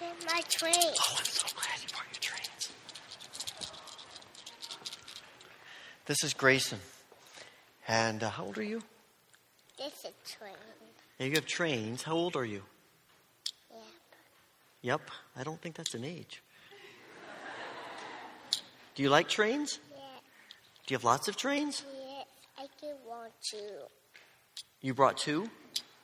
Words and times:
My 0.00 0.40
train. 0.50 0.74
Oh, 0.76 1.14
I'm 1.18 1.24
so 1.24 1.46
glad 1.54 1.80
you 1.82 1.88
brought 1.88 2.06
your 2.12 2.20
trains. 2.20 2.72
This 6.04 6.22
is 6.22 6.34
Grayson. 6.34 6.78
And 7.88 8.22
uh, 8.22 8.30
how 8.30 8.44
old 8.44 8.58
are 8.58 8.62
you? 8.62 8.82
This 9.78 10.04
is 10.04 10.12
train. 10.38 10.52
Yeah, 11.18 11.26
you 11.26 11.32
have 11.34 11.46
trains. 11.46 12.02
How 12.02 12.14
old 12.14 12.36
are 12.36 12.44
you? 12.44 12.62
Yeah. 13.70 13.78
Yep. 14.82 15.10
I 15.36 15.44
don't 15.44 15.60
think 15.60 15.76
that's 15.76 15.94
an 15.94 16.04
age. 16.04 16.42
Do 18.94 19.02
you 19.02 19.10
like 19.10 19.28
trains? 19.28 19.78
Yeah. 19.92 19.98
Do 20.86 20.92
you 20.92 20.96
have 20.96 21.04
lots 21.04 21.28
of 21.28 21.36
trains? 21.36 21.84
Yes, 21.86 22.26
I 22.58 22.66
do 22.80 22.88
want 23.06 23.32
to. 23.50 23.58
You 24.80 24.94
brought 24.94 25.16
two? 25.16 25.48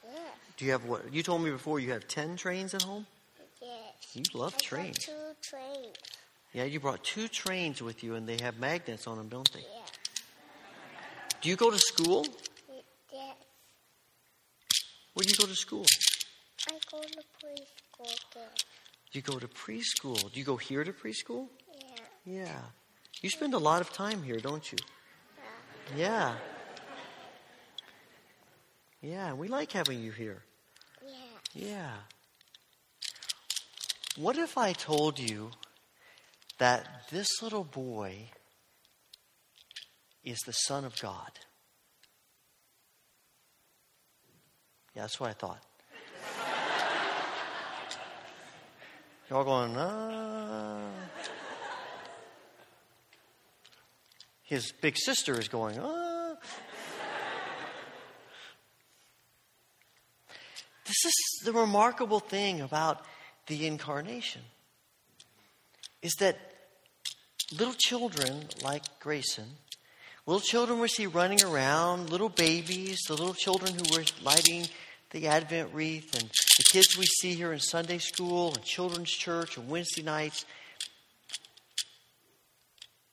Yeah. 0.04 0.18
Do 0.56 0.64
you 0.64 0.72
have 0.72 0.84
what? 0.84 1.12
You 1.12 1.22
told 1.22 1.42
me 1.42 1.50
before 1.50 1.78
you 1.80 1.92
have 1.92 2.06
10 2.08 2.36
trains 2.36 2.74
at 2.74 2.82
home? 2.82 3.06
You 4.14 4.22
love 4.34 4.54
I 4.54 4.58
trains. 4.62 4.98
two 5.06 5.12
trains. 5.40 5.96
Yeah, 6.52 6.64
you 6.64 6.80
brought 6.80 7.02
two 7.02 7.28
trains 7.28 7.80
with 7.82 8.02
you 8.04 8.14
and 8.14 8.28
they 8.28 8.36
have 8.42 8.58
magnets 8.58 9.06
on 9.06 9.16
them, 9.16 9.28
don't 9.28 9.50
they? 9.52 9.60
Yeah. 9.60 9.86
Do 11.40 11.48
you 11.48 11.56
go 11.56 11.70
to 11.70 11.78
school? 11.78 12.26
Yes. 13.12 13.36
Where 15.14 15.24
do 15.24 15.30
you 15.30 15.36
go 15.36 15.46
to 15.46 15.54
school? 15.54 15.86
I 16.68 16.78
go 16.90 17.00
to 17.00 17.22
preschool. 17.40 18.42
You 19.12 19.22
go 19.22 19.38
to 19.38 19.48
preschool. 19.48 20.32
Do 20.32 20.38
you 20.38 20.44
go 20.44 20.56
here 20.56 20.84
to 20.84 20.92
preschool? 20.92 21.48
Yeah. 22.26 22.44
Yeah. 22.44 22.60
You 23.22 23.30
spend 23.30 23.54
a 23.54 23.58
lot 23.58 23.80
of 23.80 23.92
time 23.92 24.22
here, 24.22 24.38
don't 24.38 24.70
you? 24.72 24.78
Uh, 25.38 25.96
Yeah. 25.96 26.34
Yeah, 29.00 29.32
we 29.32 29.48
like 29.48 29.72
having 29.72 30.00
you 30.00 30.12
here. 30.12 30.42
yeah. 31.04 31.66
Yeah. 31.68 31.90
What 34.16 34.36
if 34.36 34.58
I 34.58 34.74
told 34.74 35.18
you 35.18 35.52
that 36.58 37.08
this 37.10 37.40
little 37.40 37.64
boy 37.64 38.28
is 40.22 40.38
the 40.44 40.52
Son 40.52 40.84
of 40.84 41.00
God? 41.00 41.30
Yeah, 44.94 45.00
that's 45.02 45.18
what 45.18 45.30
I 45.30 45.32
thought. 45.32 45.60
Y'all 49.30 49.44
going, 49.44 49.74
uh. 49.78 50.90
His 54.42 54.72
big 54.72 54.98
sister 54.98 55.40
is 55.40 55.48
going, 55.48 55.78
uh. 55.78 56.34
This 60.84 61.04
is 61.06 61.14
the 61.46 61.54
remarkable 61.54 62.20
thing 62.20 62.60
about 62.60 63.06
the 63.46 63.66
incarnation 63.66 64.42
is 66.00 66.12
that 66.20 66.38
little 67.56 67.74
children 67.74 68.44
like 68.62 68.82
Grayson, 69.00 69.48
little 70.26 70.40
children 70.40 70.80
we 70.80 70.88
see 70.88 71.06
running 71.06 71.42
around, 71.44 72.10
little 72.10 72.28
babies, 72.28 73.00
the 73.06 73.14
little 73.14 73.34
children 73.34 73.72
who 73.74 73.96
were 73.96 74.04
lighting 74.22 74.66
the 75.10 75.28
Advent 75.28 75.74
wreath, 75.74 76.18
and 76.18 76.28
the 76.56 76.64
kids 76.64 76.96
we 76.96 77.04
see 77.04 77.34
here 77.34 77.52
in 77.52 77.60
Sunday 77.60 77.98
school 77.98 78.54
and 78.54 78.64
children's 78.64 79.10
church 79.10 79.56
and 79.56 79.68
Wednesday 79.68 80.02
nights. 80.02 80.44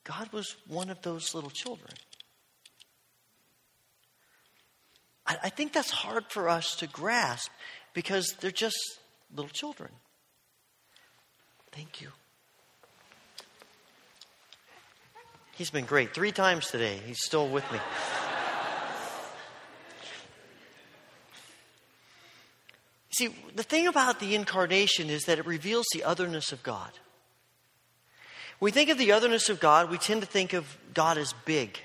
God 0.04 0.32
was 0.32 0.56
one 0.66 0.88
of 0.88 1.02
those 1.02 1.34
little 1.34 1.50
children. 1.50 1.92
I, 5.26 5.36
I 5.44 5.48
think 5.50 5.72
that's 5.72 5.90
hard 5.90 6.24
for 6.30 6.48
us 6.48 6.74
to 6.76 6.86
grasp 6.86 7.50
because 7.92 8.34
they're 8.40 8.50
just 8.50 8.98
little 9.34 9.50
children. 9.50 9.90
Thank 11.72 12.00
you. 12.00 12.08
He's 15.52 15.70
been 15.70 15.84
great. 15.84 16.14
Three 16.14 16.32
times 16.32 16.70
today. 16.70 17.00
He's 17.06 17.22
still 17.22 17.48
with 17.48 17.70
me. 17.70 17.78
See, 23.12 23.34
the 23.54 23.62
thing 23.62 23.86
about 23.86 24.20
the 24.20 24.34
incarnation 24.34 25.10
is 25.10 25.24
that 25.24 25.38
it 25.38 25.46
reveals 25.46 25.84
the 25.92 26.04
otherness 26.04 26.52
of 26.52 26.62
God. 26.62 26.90
We 28.60 28.70
think 28.70 28.88
of 28.88 28.98
the 28.98 29.12
otherness 29.12 29.48
of 29.48 29.60
God, 29.60 29.90
we 29.90 29.98
tend 29.98 30.22
to 30.22 30.26
think 30.26 30.52
of 30.52 30.78
God 30.94 31.18
as 31.18 31.34
big, 31.44 31.78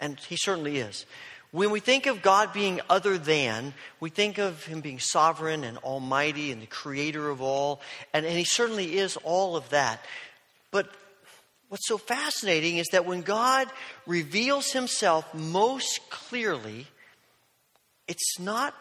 and 0.00 0.18
He 0.20 0.36
certainly 0.36 0.78
is. 0.78 1.06
When 1.52 1.72
we 1.72 1.80
think 1.80 2.06
of 2.06 2.22
God 2.22 2.52
being 2.52 2.80
other 2.88 3.18
than, 3.18 3.74
we 3.98 4.08
think 4.08 4.38
of 4.38 4.64
Him 4.64 4.80
being 4.80 5.00
sovereign 5.00 5.64
and 5.64 5.78
almighty 5.78 6.52
and 6.52 6.62
the 6.62 6.66
creator 6.66 7.28
of 7.28 7.42
all, 7.42 7.80
and, 8.14 8.24
and 8.24 8.38
He 8.38 8.44
certainly 8.44 8.98
is 8.98 9.16
all 9.24 9.56
of 9.56 9.68
that. 9.70 10.04
But 10.70 10.88
what's 11.68 11.88
so 11.88 11.98
fascinating 11.98 12.76
is 12.76 12.86
that 12.92 13.04
when 13.04 13.22
God 13.22 13.68
reveals 14.06 14.70
Himself 14.70 15.34
most 15.34 16.08
clearly, 16.08 16.86
it's 18.06 18.38
not 18.38 18.74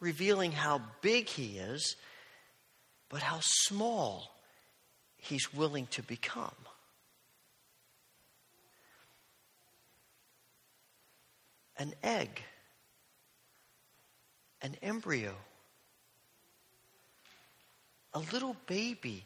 revealing 0.00 0.50
how 0.50 0.82
big 1.02 1.28
He 1.28 1.58
is, 1.58 1.94
but 3.08 3.22
how 3.22 3.38
small 3.40 4.34
He's 5.18 5.54
willing 5.54 5.86
to 5.92 6.02
become. 6.02 6.50
An 11.82 11.94
egg, 12.04 12.40
an 14.62 14.76
embryo, 14.82 15.34
a 18.14 18.20
little 18.20 18.54
baby 18.68 19.24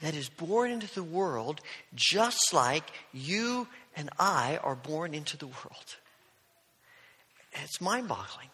that 0.00 0.14
is 0.14 0.30
born 0.30 0.70
into 0.70 0.86
the 0.94 1.02
world 1.02 1.60
just 1.94 2.54
like 2.54 2.84
you 3.12 3.68
and 3.94 4.08
I 4.18 4.58
are 4.62 4.74
born 4.74 5.12
into 5.12 5.36
the 5.36 5.48
world. 5.48 5.96
It's 7.52 7.78
mind 7.78 8.08
boggling. 8.08 8.48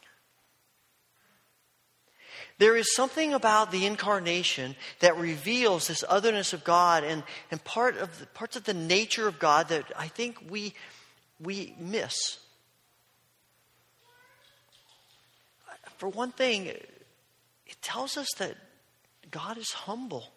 There 2.59 2.77
is 2.77 2.93
something 2.97 3.35
about 3.35 3.71
the 3.71 3.87
incarnation 3.87 4.75
that 4.99 5.17
reveals 5.17 5.87
this 5.87 6.03
otherness 6.09 6.53
of 6.53 6.65
God 6.65 7.05
and, 7.05 7.23
and 7.53 7.63
part 7.63 7.99
of 7.99 8.19
the, 8.19 8.27
parts 8.27 8.57
of 8.57 8.65
the 8.65 8.75
nature 8.75 9.29
of 9.29 9.39
God 9.39 9.69
that 9.69 9.93
I 9.97 10.09
think 10.09 10.43
we, 10.51 10.75
we 11.39 11.77
miss. 11.79 12.41
For 15.97 16.09
one 16.09 16.33
thing, 16.33 16.67
it 16.67 17.83
tells 17.83 18.17
us 18.17 18.29
that 18.39 18.55
God 19.31 19.59
is 19.59 19.71
humble. 19.73 20.29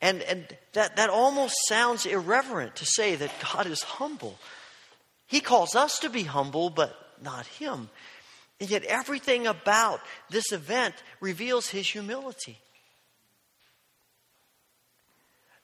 And, 0.00 0.20
and 0.22 0.44
that, 0.72 0.96
that 0.96 1.10
almost 1.10 1.54
sounds 1.68 2.06
irreverent 2.06 2.76
to 2.76 2.84
say 2.84 3.14
that 3.14 3.30
God 3.52 3.66
is 3.66 3.82
humble. 3.82 4.36
He 5.26 5.40
calls 5.40 5.76
us 5.76 6.00
to 6.00 6.10
be 6.10 6.24
humble, 6.24 6.70
but 6.70 6.94
not 7.22 7.46
Him. 7.46 7.88
And 8.60 8.68
yet, 8.68 8.84
everything 8.84 9.46
about 9.46 10.00
this 10.28 10.52
event 10.52 10.94
reveals 11.20 11.68
His 11.68 11.88
humility. 11.88 12.58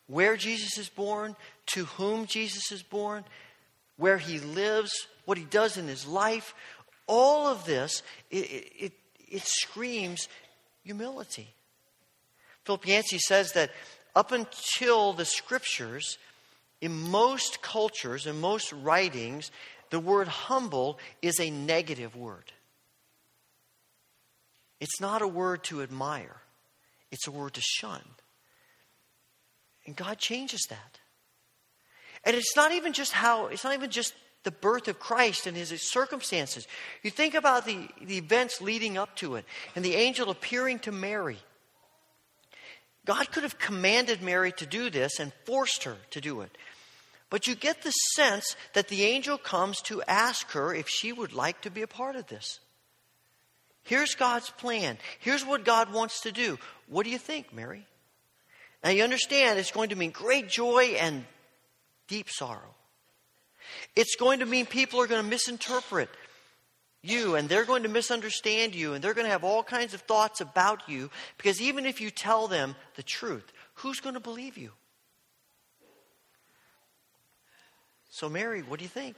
Where 0.07 0.37
Jesus 0.37 0.79
is 0.79 0.89
born, 0.89 1.37
to 1.75 1.85
whom 1.85 2.27
Jesus 2.27 2.73
is 2.73 2.83
born, 2.83 3.25
where 3.97 4.19
He 4.19 4.39
lives, 4.39 4.91
what 5.25 5.37
He 5.37 5.45
does 5.45 5.77
in 5.77 5.87
His 5.87 6.07
life, 6.07 6.55
all 7.09 7.49
of 7.49 7.65
this, 7.65 8.03
it, 8.31 8.37
it, 8.79 8.93
it 9.29 9.43
screams 9.43 10.29
humility. 10.85 11.49
Philip 12.65 12.87
Yancey 12.87 13.19
says 13.19 13.53
that 13.53 13.71
up 14.15 14.31
until 14.31 15.13
the 15.13 15.25
scriptures, 15.25 16.19
in 16.81 17.11
most 17.11 17.63
cultures, 17.63 18.27
in 18.27 18.41
most 18.41 18.73
writings, 18.73 19.51
the 19.91 20.01
word 20.01 20.29
humble 20.29 20.99
is 21.23 21.41
a 21.41 21.51
negative 21.51 22.15
word. 22.15 22.53
It's 24.81 25.01
not 25.01 25.23
a 25.23 25.29
word 25.29 25.65
to 25.65 25.83
admire, 25.83 26.37
it's 27.11 27.27
a 27.27 27.33
word 27.33 27.55
to 27.55 27.61
shun. 27.61 28.03
And 29.87 29.97
God 29.97 30.19
changes 30.19 30.67
that. 30.69 30.99
And 32.25 32.37
it's 32.37 32.55
not 32.55 32.73
even 32.73 32.93
just 32.93 33.13
how, 33.13 33.47
it's 33.47 33.65
not 33.65 33.73
even 33.73 33.91
just 33.91 34.13
the 34.49 34.53
birth 34.53 34.89
of 34.89 34.99
Christ 34.99 35.47
and 35.47 35.55
his 35.55 35.71
circumstances. 35.83 36.67
You 37.03 37.11
think 37.11 37.35
about 37.35 37.67
the, 37.67 37.87
the 38.01 38.17
events 38.17 38.63
leading 38.63 38.97
up 38.97 39.15
to 39.17 39.35
it 39.35 39.45
and 39.77 39.85
the 39.85 39.95
angel 39.95 40.31
appearing 40.31 40.79
to 40.81 40.91
Mary. 40.91 41.37
God 43.05 43.31
could 43.31 43.43
have 43.43 43.59
commanded 43.59 44.23
Mary 44.23 44.53
to 44.53 44.65
do 44.65 44.89
this 44.89 45.21
and 45.21 45.35
forced 45.45 45.85
her 45.85 45.99
to 46.13 46.23
do 46.23 46.41
it. 46.41 46.57
But 47.29 47.47
you 47.47 47.55
get 47.57 47.83
the 47.83 47.91
sense 47.91 48.57
that 48.73 48.89
the 48.89 49.05
angel 49.05 49.37
comes 49.37 49.83
to 49.83 50.03
ask 50.09 50.51
her 50.53 50.75
if 50.75 50.89
she 50.89 51.13
would 51.13 51.35
like 51.35 51.61
to 51.61 51.71
be 51.71 51.83
a 51.83 51.87
part 51.87 52.17
of 52.17 52.27
this. 52.29 52.59
Here's 53.83 54.15
God's 54.15 54.49
plan. 54.49 54.97
Here's 55.19 55.45
what 55.45 55.67
God 55.67 55.93
wants 55.93 56.23
to 56.23 56.33
do. 56.33 56.59
What 56.87 57.05
do 57.05 57.11
you 57.11 57.19
think, 57.19 57.53
Mary? 57.53 57.87
Now 58.83 58.91
you 58.93 59.05
understand 59.05 59.59
it's 59.59 59.73
going 59.73 59.91
to 59.91 59.97
mean 59.97 60.11
great 60.11 60.49
joy 60.49 60.97
and 60.99 61.27
deep 62.07 62.31
sorrow. 62.31 62.75
It's 63.97 64.17
going 64.17 64.41
to 64.41 64.47
mean 64.47 64.67
people 64.67 65.01
are 65.01 65.07
going 65.07 65.23
to 65.23 65.29
misinterpret 65.29 66.09
you 67.03 67.37
and 67.37 67.49
they're 67.49 67.65
going 67.65 67.85
to 67.85 67.89
misunderstand 67.89 68.75
you 68.75 68.95
and 68.95 69.03
they're 69.03 69.15
going 69.15 69.27
to 69.27 69.31
have 69.31 69.45
all 69.45 69.63
kinds 69.63 69.95
of 69.95 70.01
thoughts 70.03 70.41
about 70.41 70.89
you 70.89 71.11
because 71.37 71.61
even 71.61 71.87
if 71.87 72.01
you 72.01 72.11
tell 72.11 72.49
them 72.49 72.75
the 72.97 73.03
truth, 73.03 73.53
who's 73.75 74.01
going 74.01 74.15
to 74.15 74.21
believe 74.21 74.57
you? 74.59 74.73
So, 78.11 78.29
Mary, 78.29 78.63
what 78.63 78.79
do 78.79 78.85
you 78.85 78.89
think? 78.89 79.17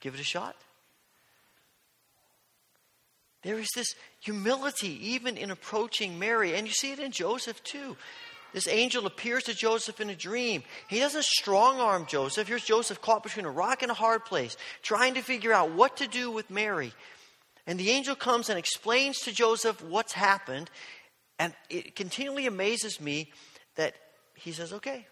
Give 0.00 0.14
it 0.14 0.20
a 0.20 0.24
shot. 0.24 0.56
There 3.42 3.58
is 3.58 3.68
this 3.74 3.94
humility 4.20 5.12
even 5.12 5.36
in 5.36 5.50
approaching 5.50 6.18
Mary, 6.18 6.54
and 6.54 6.66
you 6.66 6.72
see 6.72 6.92
it 6.92 6.98
in 6.98 7.10
Joseph 7.10 7.62
too. 7.62 7.96
This 8.52 8.68
angel 8.68 9.06
appears 9.06 9.44
to 9.44 9.54
Joseph 9.54 10.00
in 10.00 10.10
a 10.10 10.16
dream. 10.16 10.62
He 10.88 10.98
doesn't 10.98 11.24
strong 11.24 11.80
arm 11.80 12.06
Joseph. 12.06 12.48
Here's 12.48 12.64
Joseph 12.64 13.00
caught 13.00 13.22
between 13.22 13.46
a 13.46 13.50
rock 13.50 13.82
and 13.82 13.90
a 13.90 13.94
hard 13.94 14.24
place, 14.24 14.56
trying 14.82 15.14
to 15.14 15.22
figure 15.22 15.52
out 15.52 15.72
what 15.72 15.98
to 15.98 16.08
do 16.08 16.30
with 16.30 16.50
Mary. 16.50 16.92
And 17.66 17.78
the 17.78 17.90
angel 17.90 18.16
comes 18.16 18.48
and 18.48 18.58
explains 18.58 19.20
to 19.20 19.32
Joseph 19.32 19.82
what's 19.84 20.12
happened. 20.12 20.70
And 21.38 21.54
it 21.68 21.94
continually 21.94 22.46
amazes 22.46 23.00
me 23.00 23.30
that 23.76 23.94
he 24.34 24.52
says, 24.52 24.72
okay. 24.72 25.06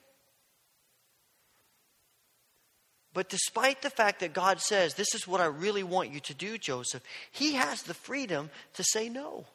But 3.14 3.29
despite 3.29 3.82
the 3.82 3.91
fact 3.91 4.20
that 4.20 4.32
God 4.32 4.61
says, 4.61 4.94
this 4.94 5.14
is 5.14 5.26
what 5.26 5.41
I 5.41 5.46
really 5.46 5.82
want 5.82 6.12
you 6.12 6.20
to 6.20 6.34
do, 6.34 6.58
Joseph, 6.58 7.02
he 7.32 7.55
has 7.55 7.82
the 7.82 7.94
freedom 7.94 8.50
to 8.75 8.84
say 8.84 9.08
no. 9.08 9.46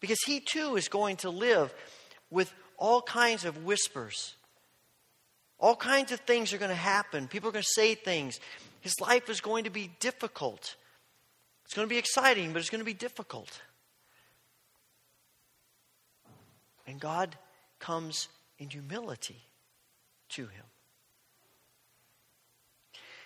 Because 0.00 0.20
he 0.26 0.40
too 0.40 0.76
is 0.76 0.88
going 0.88 1.16
to 1.18 1.30
live 1.30 1.74
with 2.30 2.52
all 2.76 3.02
kinds 3.02 3.44
of 3.44 3.64
whispers. 3.64 4.34
All 5.58 5.74
kinds 5.74 6.12
of 6.12 6.20
things 6.20 6.52
are 6.52 6.58
going 6.58 6.70
to 6.70 6.74
happen. 6.74 7.26
People 7.26 7.48
are 7.48 7.52
going 7.52 7.64
to 7.64 7.68
say 7.72 7.94
things. 7.94 8.38
His 8.80 8.94
life 9.00 9.28
is 9.28 9.40
going 9.40 9.64
to 9.64 9.70
be 9.70 9.90
difficult. 9.98 10.76
It's 11.64 11.74
going 11.74 11.86
to 11.86 11.92
be 11.92 11.98
exciting, 11.98 12.52
but 12.52 12.60
it's 12.60 12.70
going 12.70 12.80
to 12.80 12.84
be 12.84 12.94
difficult. 12.94 13.60
And 16.86 17.00
God 17.00 17.36
comes 17.80 18.28
in 18.58 18.70
humility 18.70 19.42
to 20.30 20.42
him. 20.42 20.64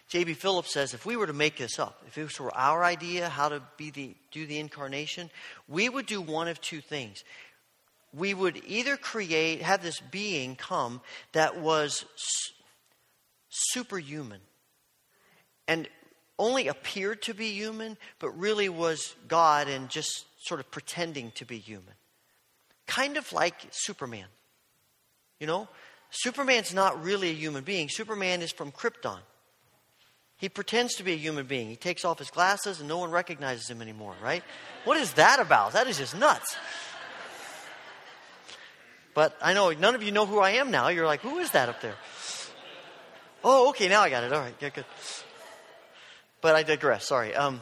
J.B. 0.08 0.34
Phillips 0.34 0.72
says 0.72 0.92
if 0.92 1.06
we 1.06 1.16
were 1.16 1.26
to 1.26 1.32
make 1.32 1.56
this 1.56 1.78
up, 1.78 2.02
if 2.06 2.16
this 2.16 2.38
were 2.38 2.54
our 2.54 2.84
idea 2.84 3.28
how 3.28 3.48
to 3.48 3.62
be 3.76 3.90
the, 3.90 4.14
do 4.30 4.46
the 4.46 4.58
incarnation, 4.58 5.30
we 5.68 5.88
would 5.88 6.06
do 6.06 6.20
one 6.20 6.48
of 6.48 6.60
two 6.60 6.80
things 6.80 7.24
we 8.14 8.34
would 8.34 8.60
either 8.66 8.96
create, 8.96 9.62
have 9.62 9.82
this 9.82 10.00
being 10.00 10.56
come 10.56 11.00
that 11.32 11.58
was 11.58 12.04
superhuman 13.48 14.40
and 15.68 15.88
only 16.38 16.68
appeared 16.68 17.22
to 17.22 17.34
be 17.34 17.52
human, 17.52 17.96
but 18.18 18.30
really 18.30 18.68
was 18.68 19.14
God 19.28 19.68
and 19.68 19.88
just 19.88 20.26
sort 20.44 20.60
of 20.60 20.70
pretending 20.70 21.30
to 21.32 21.44
be 21.44 21.58
human. 21.58 21.94
Kind 22.86 23.16
of 23.16 23.32
like 23.32 23.54
Superman. 23.70 24.26
You 25.38 25.46
know, 25.46 25.68
Superman's 26.10 26.74
not 26.74 27.02
really 27.02 27.30
a 27.30 27.34
human 27.34 27.64
being, 27.64 27.88
Superman 27.88 28.42
is 28.42 28.52
from 28.52 28.72
Krypton. 28.72 29.18
He 30.36 30.48
pretends 30.48 30.96
to 30.96 31.04
be 31.04 31.12
a 31.12 31.16
human 31.16 31.46
being. 31.46 31.68
He 31.68 31.76
takes 31.76 32.04
off 32.04 32.18
his 32.18 32.30
glasses 32.30 32.80
and 32.80 32.88
no 32.88 32.98
one 32.98 33.12
recognizes 33.12 33.70
him 33.70 33.80
anymore, 33.80 34.16
right? 34.20 34.42
What 34.82 34.96
is 34.96 35.12
that 35.12 35.38
about? 35.38 35.74
That 35.74 35.86
is 35.86 35.98
just 35.98 36.16
nuts. 36.16 36.56
But 39.14 39.36
I 39.42 39.52
know 39.52 39.70
none 39.70 39.94
of 39.94 40.02
you 40.02 40.12
know 40.12 40.26
who 40.26 40.38
I 40.38 40.52
am 40.52 40.70
now. 40.70 40.88
You're 40.88 41.06
like, 41.06 41.20
who 41.20 41.38
is 41.38 41.50
that 41.50 41.68
up 41.68 41.80
there? 41.80 41.96
Oh, 43.44 43.70
okay, 43.70 43.88
now 43.88 44.00
I 44.00 44.10
got 44.10 44.24
it. 44.24 44.32
All 44.32 44.40
right, 44.40 44.58
good, 44.58 44.74
good. 44.74 44.84
But 46.40 46.54
I 46.54 46.62
digress. 46.62 47.06
Sorry. 47.06 47.34
Um, 47.34 47.60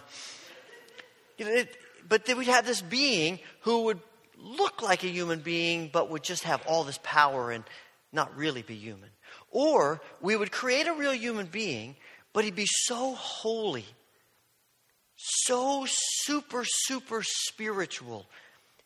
it, 1.39 1.77
but 2.09 2.25
then 2.27 2.39
we'd 2.39 2.49
have 2.49 2.67
this 2.67 2.83
being 2.83 3.39
who 3.61 3.85
would 3.85 4.01
look 4.37 4.83
like 4.83 5.05
a 5.05 5.09
human 5.09 5.41
being, 5.41 5.91
but 5.93 6.11
would 6.11 6.23
just 6.23 6.45
have 6.45 6.63
all 6.67 6.85
this 6.85 6.99
power 7.03 7.51
and 7.51 7.65
not 8.13 8.37
really 8.37 8.63
be 8.63 8.75
human. 8.75 9.09
Or 9.51 10.01
we 10.21 10.37
would 10.37 10.53
create 10.53 10.87
a 10.87 10.95
real 10.95 11.15
human 11.15 11.47
being, 11.47 11.97
but 12.33 12.45
he'd 12.45 12.55
be 12.55 12.67
so 12.67 13.15
holy, 13.15 13.87
so 15.17 15.87
super, 15.89 16.65
super 16.65 17.23
spiritual 17.23 18.27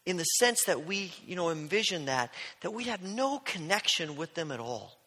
in 0.07 0.17
the 0.17 0.25
sense 0.25 0.65
that 0.65 0.87
we, 0.87 1.13
you 1.27 1.37
know, 1.37 1.51
envision 1.51 2.07
that, 2.07 2.33
that 2.61 2.73
we 2.73 2.85
have 2.85 3.03
no 3.03 3.39
connection 3.39 4.17
with 4.17 4.35
them 4.35 4.51
at 4.51 4.61
all. 4.61 4.99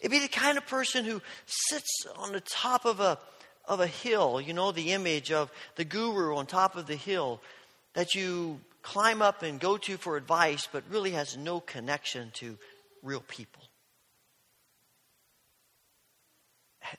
It'd 0.00 0.10
be 0.10 0.20
the 0.20 0.28
kind 0.28 0.58
of 0.58 0.66
person 0.66 1.04
who 1.04 1.20
sits 1.46 2.06
on 2.16 2.32
the 2.32 2.40
top 2.40 2.84
of 2.84 3.00
a, 3.00 3.18
of 3.64 3.80
a 3.80 3.86
hill, 3.86 4.40
you 4.40 4.52
know, 4.52 4.70
the 4.70 4.92
image 4.92 5.32
of 5.32 5.50
the 5.76 5.84
guru 5.84 6.36
on 6.36 6.46
top 6.46 6.76
of 6.76 6.86
the 6.86 6.96
hill 6.96 7.40
that 7.94 8.14
you 8.14 8.60
climb 8.82 9.22
up 9.22 9.42
and 9.42 9.58
go 9.58 9.76
to 9.78 9.96
for 9.96 10.16
advice, 10.16 10.68
but 10.70 10.84
really 10.90 11.12
has 11.12 11.36
no 11.36 11.58
connection 11.58 12.30
to 12.34 12.58
real 13.02 13.22
people. 13.26 13.62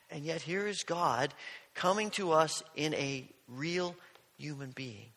And 0.09 0.25
yet, 0.25 0.41
here 0.41 0.67
is 0.67 0.83
God 0.83 1.33
coming 1.75 2.09
to 2.11 2.31
us 2.31 2.63
in 2.75 2.95
a 2.95 3.29
real 3.47 3.95
human 4.37 4.71
being, 4.71 5.09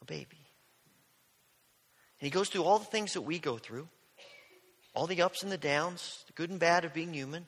a 0.00 0.06
baby. 0.06 0.37
And 2.20 2.26
he 2.26 2.30
goes 2.30 2.48
through 2.48 2.64
all 2.64 2.78
the 2.78 2.84
things 2.84 3.12
that 3.12 3.22
we 3.22 3.38
go 3.38 3.58
through, 3.58 3.88
all 4.94 5.06
the 5.06 5.22
ups 5.22 5.42
and 5.42 5.52
the 5.52 5.58
downs, 5.58 6.24
the 6.26 6.32
good 6.32 6.50
and 6.50 6.58
bad 6.58 6.84
of 6.84 6.94
being 6.94 7.14
human. 7.14 7.46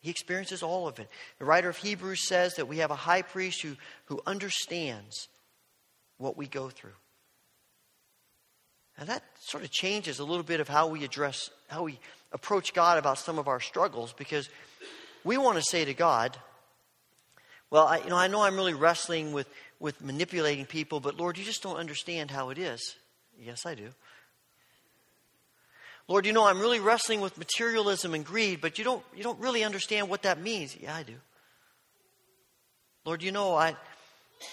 He 0.00 0.10
experiences 0.10 0.62
all 0.62 0.88
of 0.88 0.98
it. 0.98 1.08
The 1.38 1.44
writer 1.44 1.68
of 1.68 1.76
Hebrews 1.76 2.26
says 2.26 2.54
that 2.54 2.68
we 2.68 2.78
have 2.78 2.90
a 2.90 2.96
high 2.96 3.22
priest 3.22 3.62
who, 3.62 3.76
who 4.06 4.20
understands 4.26 5.28
what 6.18 6.36
we 6.36 6.46
go 6.46 6.68
through. 6.68 6.90
And 8.98 9.08
that 9.08 9.22
sort 9.40 9.64
of 9.64 9.70
changes 9.70 10.18
a 10.18 10.24
little 10.24 10.42
bit 10.42 10.60
of 10.60 10.68
how 10.68 10.88
we 10.88 11.04
address, 11.04 11.50
how 11.68 11.84
we 11.84 11.98
approach 12.32 12.74
God 12.74 12.98
about 12.98 13.18
some 13.18 13.38
of 13.38 13.48
our 13.48 13.60
struggles 13.60 14.12
because 14.12 14.48
we 15.24 15.38
want 15.38 15.56
to 15.56 15.64
say 15.64 15.84
to 15.84 15.94
God, 15.94 16.36
well, 17.70 17.86
I, 17.86 17.98
you 17.98 18.10
know, 18.10 18.16
I 18.16 18.28
know 18.28 18.42
I'm 18.42 18.56
really 18.56 18.74
wrestling 18.74 19.32
with, 19.32 19.48
with 19.80 20.00
manipulating 20.02 20.66
people, 20.66 21.00
but 21.00 21.16
Lord, 21.16 21.38
you 21.38 21.44
just 21.44 21.62
don't 21.62 21.76
understand 21.76 22.30
how 22.30 22.50
it 22.50 22.58
is. 22.58 22.96
Yes, 23.40 23.64
I 23.64 23.74
do. 23.74 23.88
Lord, 26.08 26.26
you 26.26 26.32
know, 26.32 26.44
I'm 26.44 26.60
really 26.60 26.80
wrestling 26.80 27.20
with 27.20 27.38
materialism 27.38 28.14
and 28.14 28.24
greed, 28.24 28.60
but 28.60 28.78
you 28.78 28.84
don't, 28.84 29.02
you 29.16 29.22
don't 29.22 29.38
really 29.38 29.64
understand 29.64 30.08
what 30.08 30.22
that 30.22 30.40
means. 30.40 30.76
Yeah, 30.76 30.94
I 30.94 31.02
do. 31.04 31.14
Lord, 33.04 33.22
you 33.22 33.32
know, 33.32 33.54
I, 33.54 33.76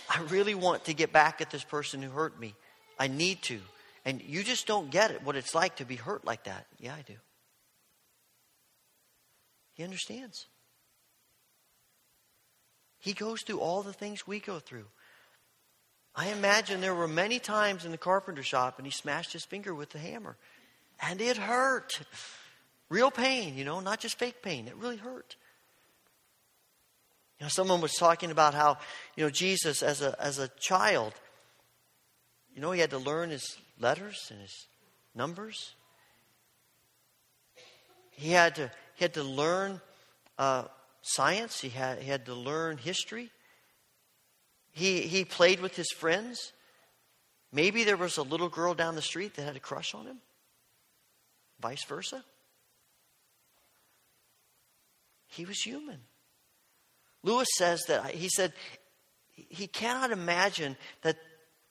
I 0.09 0.21
really 0.29 0.55
want 0.55 0.85
to 0.85 0.93
get 0.93 1.11
back 1.11 1.41
at 1.41 1.51
this 1.51 1.63
person 1.63 2.01
who 2.01 2.09
hurt 2.09 2.39
me. 2.39 2.55
I 2.97 3.07
need 3.07 3.41
to. 3.43 3.59
And 4.05 4.21
you 4.21 4.43
just 4.43 4.67
don't 4.67 4.89
get 4.89 5.11
it, 5.11 5.23
what 5.23 5.35
it's 5.35 5.53
like 5.53 5.77
to 5.77 5.85
be 5.85 5.95
hurt 5.95 6.25
like 6.25 6.45
that. 6.45 6.65
Yeah, 6.79 6.93
I 6.93 7.01
do. 7.01 7.15
He 9.73 9.83
understands. 9.83 10.47
He 12.99 13.13
goes 13.13 13.41
through 13.41 13.59
all 13.59 13.81
the 13.81 13.93
things 13.93 14.27
we 14.27 14.39
go 14.39 14.59
through. 14.59 14.85
I 16.15 16.29
imagine 16.29 16.81
there 16.81 16.95
were 16.95 17.07
many 17.07 17.39
times 17.39 17.85
in 17.85 17.91
the 17.91 17.97
carpenter 17.97 18.43
shop 18.43 18.77
and 18.77 18.85
he 18.85 18.91
smashed 18.91 19.31
his 19.31 19.45
finger 19.45 19.73
with 19.73 19.91
the 19.91 19.99
hammer. 19.99 20.35
And 21.01 21.21
it 21.21 21.37
hurt. 21.37 22.01
Real 22.89 23.11
pain, 23.11 23.55
you 23.55 23.63
know, 23.63 23.79
not 23.79 23.99
just 23.99 24.17
fake 24.17 24.41
pain. 24.41 24.67
It 24.67 24.75
really 24.75 24.97
hurt. 24.97 25.35
You 27.39 27.45
know, 27.45 27.49
someone 27.49 27.81
was 27.81 27.93
talking 27.93 28.31
about 28.31 28.53
how, 28.53 28.77
you 29.15 29.23
know, 29.23 29.29
Jesus 29.29 29.81
as 29.81 30.01
a 30.01 30.15
as 30.19 30.39
a 30.39 30.49
child, 30.59 31.13
you 32.53 32.61
know, 32.61 32.71
he 32.71 32.81
had 32.81 32.89
to 32.89 32.97
learn 32.97 33.29
his 33.29 33.57
letters 33.79 34.27
and 34.31 34.41
his 34.41 34.67
numbers. 35.15 35.75
He 38.11 38.31
had 38.31 38.55
to 38.55 38.71
he 38.95 39.05
had 39.05 39.13
to 39.13 39.23
learn 39.23 39.79
uh, 40.37 40.63
science. 41.01 41.61
He 41.61 41.69
had 41.69 42.01
he 42.01 42.09
had 42.09 42.25
to 42.25 42.33
learn 42.33 42.77
history. 42.77 43.29
He 44.71 45.01
he 45.01 45.23
played 45.23 45.61
with 45.61 45.75
his 45.75 45.91
friends. 45.91 46.51
Maybe 47.53 47.83
there 47.83 47.97
was 47.97 48.17
a 48.17 48.23
little 48.23 48.49
girl 48.49 48.73
down 48.73 48.95
the 48.95 49.01
street 49.01 49.35
that 49.35 49.43
had 49.43 49.55
a 49.55 49.61
crush 49.61 49.93
on 49.93 50.05
him 50.05 50.17
vice 51.59 51.85
versa. 51.85 52.23
He 55.27 55.45
was 55.45 55.59
human. 55.61 55.99
Lewis 57.23 57.47
says 57.57 57.81
that 57.87 58.11
he 58.11 58.29
said 58.29 58.53
he 59.33 59.67
cannot 59.67 60.11
imagine 60.11 60.75
that, 61.01 61.17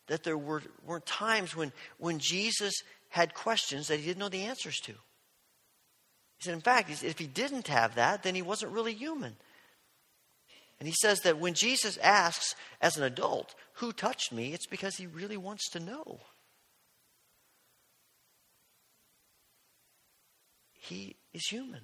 that 0.07 0.23
there 0.23 0.39
were, 0.39 0.63
weren't 0.87 1.07
times 1.07 1.55
when, 1.55 1.73
when 1.99 2.19
Jesus 2.19 2.75
had 3.11 3.35
questions 3.35 3.89
that 3.89 3.99
he 3.99 4.07
didn't 4.07 4.19
know 4.21 4.29
the 4.29 4.45
answers 4.45 4.77
to. 4.85 4.93
He 4.93 6.45
said, 6.45 6.55
in 6.55 6.61
fact, 6.61 7.03
if 7.03 7.19
he 7.19 7.27
didn't 7.27 7.69
have 7.69 7.97
that, 7.97 8.23
then 8.23 8.35
he 8.35 8.43
wasn't 8.43 8.73
really 8.73 8.95
human. 8.95 9.37
And 10.79 10.87
he 10.87 10.95
says 11.01 11.21
that 11.21 11.39
when 11.39 11.55
Jesus 11.55 11.97
asks 11.99 12.55
as 12.81 12.97
an 12.97 13.03
adult, 13.03 13.55
Who 13.75 13.93
touched 13.93 14.33
me? 14.33 14.53
it's 14.53 14.67
because 14.67 14.97
he 14.97 15.07
really 15.07 15.37
wants 15.37 15.69
to 15.71 15.81
know. 15.81 16.21
He 20.89 21.17
is 21.33 21.47
human. 21.49 21.83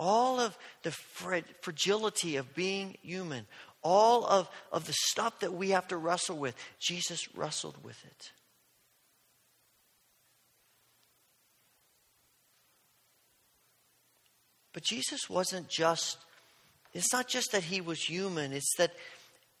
all 0.00 0.40
of 0.40 0.56
the 0.82 0.90
fragility 0.90 2.36
of 2.36 2.54
being 2.54 2.96
human, 3.02 3.46
all 3.82 4.24
of, 4.24 4.48
of 4.72 4.86
the 4.86 4.94
stuff 5.10 5.38
that 5.40 5.52
we 5.52 5.70
have 5.70 5.86
to 5.88 5.96
wrestle 5.96 6.38
with, 6.38 6.56
Jesus 6.80 7.20
wrestled 7.36 7.84
with 7.84 8.02
it. 8.06 8.32
But 14.72 14.84
Jesus 14.84 15.28
wasn't 15.28 15.68
just, 15.68 16.16
it's 16.94 17.12
not 17.12 17.28
just 17.28 17.52
that 17.52 17.64
he 17.64 17.82
was 17.82 18.00
human, 18.00 18.52
it's 18.52 18.74
that 18.78 18.92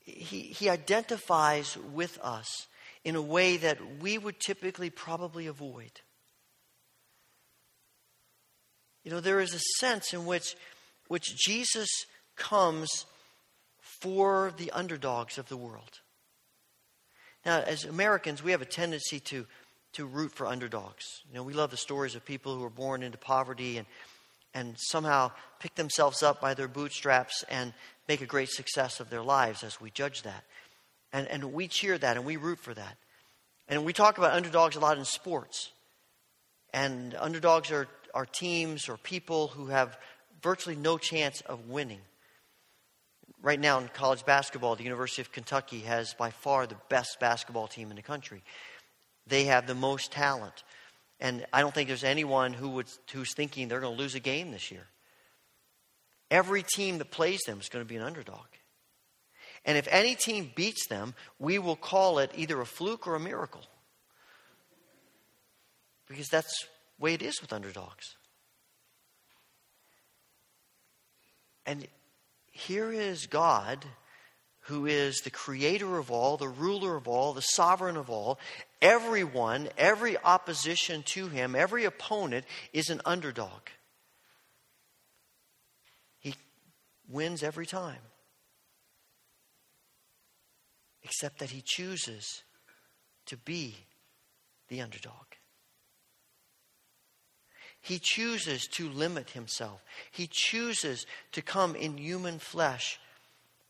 he, 0.00 0.40
he 0.40 0.70
identifies 0.70 1.76
with 1.92 2.18
us 2.22 2.66
in 3.04 3.14
a 3.14 3.22
way 3.22 3.58
that 3.58 3.78
we 4.00 4.16
would 4.16 4.40
typically 4.40 4.88
probably 4.88 5.46
avoid. 5.46 6.00
You 9.04 9.10
know, 9.10 9.20
there 9.20 9.40
is 9.40 9.54
a 9.54 9.60
sense 9.78 10.12
in 10.12 10.26
which, 10.26 10.56
which 11.08 11.36
Jesus 11.36 11.88
comes 12.36 13.06
for 13.80 14.52
the 14.56 14.70
underdogs 14.72 15.38
of 15.38 15.48
the 15.48 15.56
world. 15.56 16.00
Now, 17.44 17.60
as 17.60 17.84
Americans, 17.84 18.42
we 18.42 18.50
have 18.52 18.62
a 18.62 18.66
tendency 18.66 19.20
to, 19.20 19.46
to 19.94 20.04
root 20.04 20.32
for 20.32 20.46
underdogs. 20.46 21.04
You 21.28 21.36
know, 21.36 21.42
we 21.42 21.54
love 21.54 21.70
the 21.70 21.76
stories 21.76 22.14
of 22.14 22.24
people 22.24 22.54
who 22.56 22.64
are 22.64 22.70
born 22.70 23.02
into 23.02 23.18
poverty 23.18 23.78
and, 23.78 23.86
and 24.54 24.74
somehow 24.78 25.30
pick 25.58 25.74
themselves 25.74 26.22
up 26.22 26.40
by 26.40 26.54
their 26.54 26.68
bootstraps 26.68 27.44
and 27.48 27.72
make 28.08 28.20
a 28.20 28.26
great 28.26 28.50
success 28.50 29.00
of 29.00 29.08
their 29.08 29.22
lives 29.22 29.62
as 29.62 29.80
we 29.80 29.90
judge 29.90 30.22
that. 30.22 30.44
And, 31.12 31.26
and 31.28 31.52
we 31.52 31.68
cheer 31.68 31.96
that 31.96 32.16
and 32.16 32.26
we 32.26 32.36
root 32.36 32.58
for 32.58 32.74
that. 32.74 32.96
And 33.68 33.84
we 33.84 33.92
talk 33.92 34.18
about 34.18 34.32
underdogs 34.32 34.76
a 34.76 34.80
lot 34.80 34.98
in 34.98 35.04
sports. 35.04 35.70
And 36.72 37.14
underdogs 37.18 37.70
are, 37.70 37.88
are 38.14 38.26
teams 38.26 38.88
or 38.88 38.96
people 38.96 39.48
who 39.48 39.66
have 39.66 39.98
virtually 40.42 40.76
no 40.76 40.98
chance 40.98 41.40
of 41.42 41.68
winning. 41.68 42.00
Right 43.42 43.60
now 43.60 43.78
in 43.78 43.88
college 43.88 44.24
basketball, 44.26 44.76
the 44.76 44.84
University 44.84 45.22
of 45.22 45.32
Kentucky 45.32 45.80
has 45.80 46.14
by 46.14 46.30
far 46.30 46.66
the 46.66 46.76
best 46.88 47.18
basketball 47.20 47.68
team 47.68 47.90
in 47.90 47.96
the 47.96 48.02
country. 48.02 48.42
They 49.26 49.44
have 49.44 49.66
the 49.66 49.74
most 49.74 50.12
talent. 50.12 50.64
And 51.20 51.46
I 51.52 51.60
don't 51.60 51.74
think 51.74 51.88
there's 51.88 52.04
anyone 52.04 52.52
who 52.52 52.70
would, 52.70 52.86
who's 53.12 53.34
thinking 53.34 53.68
they're 53.68 53.80
going 53.80 53.96
to 53.96 54.02
lose 54.02 54.14
a 54.14 54.20
game 54.20 54.50
this 54.50 54.70
year. 54.70 54.86
Every 56.30 56.62
team 56.62 56.98
that 56.98 57.10
plays 57.10 57.40
them 57.46 57.60
is 57.60 57.68
going 57.68 57.84
to 57.84 57.88
be 57.88 57.96
an 57.96 58.02
underdog. 58.02 58.46
And 59.64 59.76
if 59.76 59.86
any 59.90 60.14
team 60.14 60.50
beats 60.54 60.86
them, 60.86 61.14
we 61.38 61.58
will 61.58 61.76
call 61.76 62.18
it 62.18 62.30
either 62.34 62.60
a 62.60 62.66
fluke 62.66 63.06
or 63.06 63.14
a 63.14 63.20
miracle. 63.20 63.62
Because 66.08 66.28
that's 66.28 66.66
way 67.00 67.14
it 67.14 67.22
is 67.22 67.40
with 67.40 67.52
underdogs. 67.52 68.14
And 71.66 71.86
here 72.52 72.92
is 72.92 73.26
God, 73.26 73.84
who 74.64 74.86
is 74.86 75.20
the 75.20 75.30
creator 75.30 75.98
of 75.98 76.10
all, 76.10 76.36
the 76.36 76.48
ruler 76.48 76.96
of 76.96 77.08
all, 77.08 77.32
the 77.32 77.40
sovereign 77.40 77.96
of 77.96 78.10
all. 78.10 78.38
Everyone, 78.82 79.68
every 79.76 80.16
opposition 80.18 81.02
to 81.14 81.28
him, 81.28 81.56
every 81.56 81.84
opponent 81.84 82.44
is 82.72 82.90
an 82.90 83.00
underdog. 83.04 83.68
He 86.18 86.34
wins 87.08 87.42
every 87.42 87.66
time 87.66 87.98
except 91.02 91.38
that 91.38 91.50
he 91.50 91.62
chooses 91.64 92.42
to 93.26 93.36
be 93.36 93.74
the 94.68 94.80
underdog. 94.80 95.26
He 97.80 97.98
chooses 97.98 98.66
to 98.72 98.88
limit 98.88 99.30
himself. 99.30 99.82
He 100.10 100.28
chooses 100.30 101.06
to 101.32 101.42
come 101.42 101.74
in 101.74 101.96
human 101.96 102.38
flesh. 102.38 103.00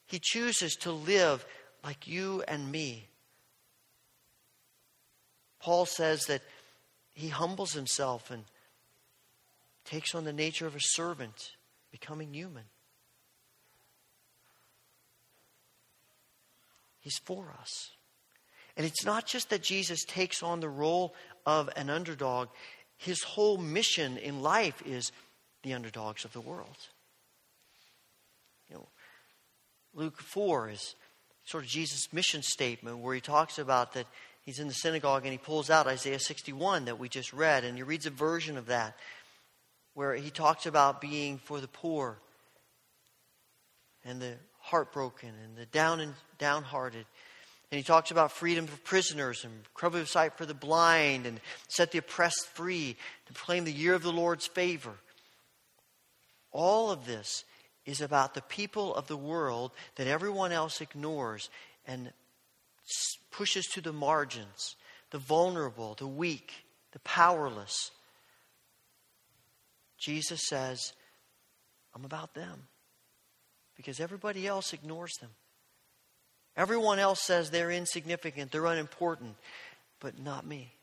He 0.06 0.18
chooses 0.20 0.74
to 0.76 0.90
live 0.90 1.46
like 1.84 2.08
you 2.08 2.42
and 2.48 2.70
me. 2.70 3.08
Paul 5.60 5.86
says 5.86 6.24
that 6.26 6.42
he 7.14 7.28
humbles 7.28 7.72
himself 7.72 8.30
and 8.30 8.44
takes 9.84 10.14
on 10.14 10.24
the 10.24 10.32
nature 10.32 10.66
of 10.66 10.74
a 10.74 10.80
servant, 10.80 11.52
becoming 11.90 12.32
human. 12.32 12.64
He's 17.00 17.18
for 17.18 17.54
us. 17.60 17.90
And 18.76 18.86
it's 18.86 19.04
not 19.04 19.26
just 19.26 19.50
that 19.50 19.62
Jesus 19.62 20.04
takes 20.04 20.42
on 20.42 20.60
the 20.60 20.68
role 20.68 21.14
of 21.44 21.68
an 21.76 21.90
underdog, 21.90 22.48
his 23.00 23.22
whole 23.22 23.56
mission 23.56 24.18
in 24.18 24.42
life 24.42 24.82
is 24.84 25.10
the 25.62 25.72
underdogs 25.72 26.26
of 26.26 26.34
the 26.34 26.40
world. 26.40 26.76
You 28.68 28.76
know, 28.76 28.88
Luke 29.94 30.20
4 30.20 30.68
is 30.68 30.94
sort 31.44 31.64
of 31.64 31.70
Jesus' 31.70 32.12
mission 32.12 32.42
statement 32.42 32.98
where 32.98 33.14
he 33.14 33.22
talks 33.22 33.58
about 33.58 33.94
that 33.94 34.06
he's 34.42 34.58
in 34.58 34.68
the 34.68 34.74
synagogue 34.74 35.24
and 35.24 35.32
he 35.32 35.38
pulls 35.38 35.70
out 35.70 35.86
Isaiah 35.86 36.18
61 36.18 36.84
that 36.84 36.98
we 36.98 37.08
just 37.08 37.32
read, 37.32 37.64
and 37.64 37.74
he 37.74 37.82
reads 37.82 38.04
a 38.04 38.10
version 38.10 38.58
of 38.58 38.66
that 38.66 38.94
where 39.94 40.14
he 40.14 40.30
talks 40.30 40.66
about 40.66 41.00
being 41.00 41.38
for 41.38 41.58
the 41.58 41.68
poor 41.68 42.18
and 44.04 44.20
the 44.20 44.34
heartbroken 44.58 45.30
and 45.42 45.56
the 45.56 45.64
down 45.66 46.00
and 46.00 46.12
downhearted. 46.38 47.06
And 47.70 47.78
he 47.78 47.84
talks 47.84 48.10
about 48.10 48.32
freedom 48.32 48.66
for 48.66 48.76
prisoners 48.78 49.44
and 49.44 49.52
recovery 49.74 50.00
of 50.00 50.08
sight 50.08 50.36
for 50.36 50.44
the 50.44 50.54
blind 50.54 51.26
and 51.26 51.40
set 51.68 51.92
the 51.92 51.98
oppressed 51.98 52.48
free 52.48 52.96
to 53.26 53.32
proclaim 53.32 53.64
the 53.64 53.72
year 53.72 53.94
of 53.94 54.02
the 54.02 54.12
Lord's 54.12 54.46
favor. 54.46 54.94
All 56.50 56.90
of 56.90 57.06
this 57.06 57.44
is 57.86 58.00
about 58.00 58.34
the 58.34 58.42
people 58.42 58.94
of 58.94 59.06
the 59.06 59.16
world 59.16 59.70
that 59.96 60.08
everyone 60.08 60.50
else 60.50 60.80
ignores 60.80 61.48
and 61.86 62.12
pushes 63.30 63.66
to 63.66 63.80
the 63.80 63.92
margins 63.92 64.76
the 65.10 65.18
vulnerable, 65.18 65.96
the 65.98 66.06
weak, 66.06 66.52
the 66.92 67.00
powerless. 67.00 67.90
Jesus 69.98 70.40
says, 70.46 70.92
I'm 71.94 72.04
about 72.04 72.34
them 72.34 72.68
because 73.76 73.98
everybody 73.98 74.46
else 74.46 74.72
ignores 74.72 75.14
them. 75.20 75.30
Everyone 76.60 76.98
else 76.98 77.22
says 77.22 77.48
they're 77.48 77.70
insignificant, 77.70 78.52
they're 78.52 78.66
unimportant, 78.66 79.34
but 79.98 80.18
not 80.18 80.46
me. 80.46 80.74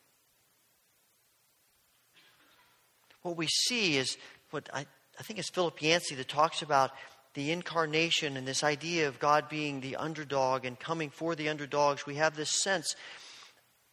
What 3.21 3.37
we 3.37 3.45
see 3.45 3.95
is 3.95 4.17
what 4.49 4.67
I, 4.73 4.87
I 5.19 5.23
think 5.23 5.37
it's 5.37 5.51
Philip 5.51 5.79
Yancey 5.79 6.15
that 6.15 6.27
talks 6.27 6.63
about 6.63 6.89
the 7.35 7.51
incarnation 7.51 8.37
and 8.37 8.47
this 8.47 8.63
idea 8.63 9.07
of 9.07 9.19
God 9.19 9.49
being 9.49 9.79
the 9.79 9.97
underdog 9.97 10.65
and 10.65 10.79
coming 10.79 11.11
for 11.11 11.35
the 11.35 11.47
underdogs. 11.47 12.07
We 12.07 12.15
have 12.15 12.35
this 12.35 12.63
sense 12.63 12.95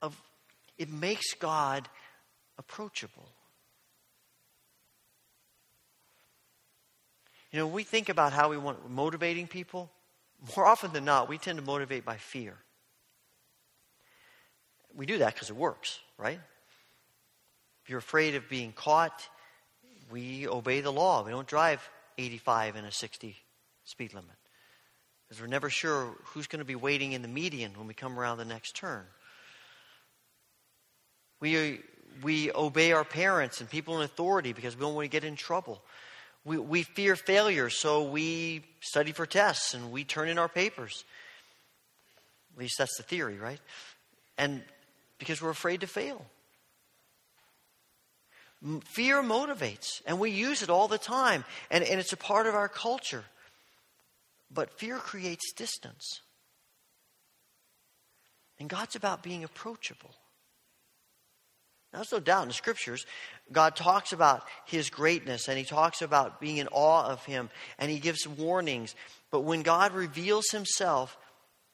of 0.01 0.19
it 0.79 0.91
makes 0.91 1.35
God 1.35 1.87
approachable. 2.57 3.29
You 7.53 7.59
know, 7.59 7.67
we 7.67 7.83
think 7.83 8.09
about 8.09 8.33
how 8.33 8.49
we 8.49 8.57
want 8.57 8.89
motivating 8.91 9.49
people. 9.49 9.91
More 10.57 10.67
often 10.67 10.93
than 10.93 11.05
not, 11.05 11.29
we 11.29 11.39
tend 11.39 11.59
to 11.59 11.65
motivate 11.65 12.05
by 12.05 12.17
fear. 12.17 12.55
We 14.95 15.07
do 15.07 15.19
that 15.19 15.35
because 15.35 15.51
it 15.51 15.57
works, 15.57 15.99
right? 16.19 16.39
If 17.83 17.91
you're 17.91 17.99
afraid 17.99 18.35
of 18.35 18.49
being 18.49 18.73
caught, 18.73 19.29
we 20.11 20.47
obey 20.47 20.81
the 20.81 20.93
law. 20.93 21.25
We 21.25 21.31
don't 21.31 21.47
drive 21.47 21.89
85 22.19 22.77
in 22.77 22.85
a 22.85 22.93
60 22.93 23.37
speed 23.85 24.15
limit 24.15 24.31
because 25.27 25.41
we're 25.41 25.49
never 25.49 25.71
sure 25.71 26.15
who's 26.25 26.47
going 26.47 26.61
to 26.61 26.65
be 26.65 26.77
waiting 26.77 27.13
in 27.13 27.23
the 27.23 27.29
median 27.29 27.73
when 27.77 27.87
we 27.87 27.95
come 27.95 28.19
around 28.19 28.39
the 28.39 28.45
next 28.45 28.77
turn. 28.77 29.05
We, 31.41 31.81
we 32.23 32.53
obey 32.53 32.93
our 32.93 33.05
parents 33.05 33.61
and 33.61 33.69
people 33.69 33.99
in 33.99 34.05
authority 34.05 34.53
because 34.53 34.77
we 34.77 34.83
don't 34.83 34.95
want 34.95 35.07
to 35.07 35.11
get 35.11 35.25
in 35.25 35.37
trouble. 35.37 35.83
We, 36.45 36.59
we 36.59 36.83
fear 36.83 37.17
failure, 37.17 37.71
so 37.71 38.05
we 38.05 38.63
study 38.81 39.13
for 39.13 39.25
tests 39.25 39.73
and 39.73 39.91
we 39.91 40.05
turn 40.05 40.29
in 40.29 40.39
our 40.39 40.49
papers. 40.49 41.05
At 42.55 42.61
least 42.61 42.79
that's 42.79 42.97
the 42.97 43.03
theory, 43.03 43.39
right? 43.39 43.61
And 44.37 44.63
because 45.19 45.41
we're 45.41 45.51
afraid 45.51 45.81
to 45.81 45.87
fail. 45.87 46.25
Fear 48.85 49.23
motivates, 49.23 50.01
and 50.07 50.19
we 50.19 50.31
use 50.31 50.63
it 50.63 50.71
all 50.71 50.89
the 50.89 50.97
time, 50.97 51.45
and, 51.71 51.85
and 51.85 52.01
it's 52.01 52.15
a 52.15 52.17
part 52.17 52.47
of 52.47 52.55
our 52.55 52.69
culture. 52.69 53.25
But 54.51 54.79
fear 54.79 54.97
creates 54.97 55.53
distance. 55.53 56.21
And 58.59 58.69
God's 58.69 58.97
about 58.97 59.23
being 59.23 59.45
approachable. 59.45 60.15
Now, 61.95 62.01
there's 62.01 62.11
no 62.11 62.19
doubt 62.19 62.43
in 62.43 62.49
the 62.49 62.55
scriptures, 62.55 63.07
God 63.53 63.77
talks 63.77 64.13
about 64.13 64.43
his 64.67 64.91
greatness 64.91 65.47
and 65.47 65.57
he 65.57 65.63
talks 65.63 66.03
about 66.03 66.41
being 66.41 66.57
in 66.57 66.67
awe 66.73 67.05
of 67.05 67.25
him 67.25 67.51
and 67.79 67.89
he 67.89 68.01
gives 68.01 68.27
warnings. 68.27 68.97
But 69.31 69.43
when 69.43 69.63
God 69.63 69.93
reveals 69.93 70.47
himself 70.51 71.17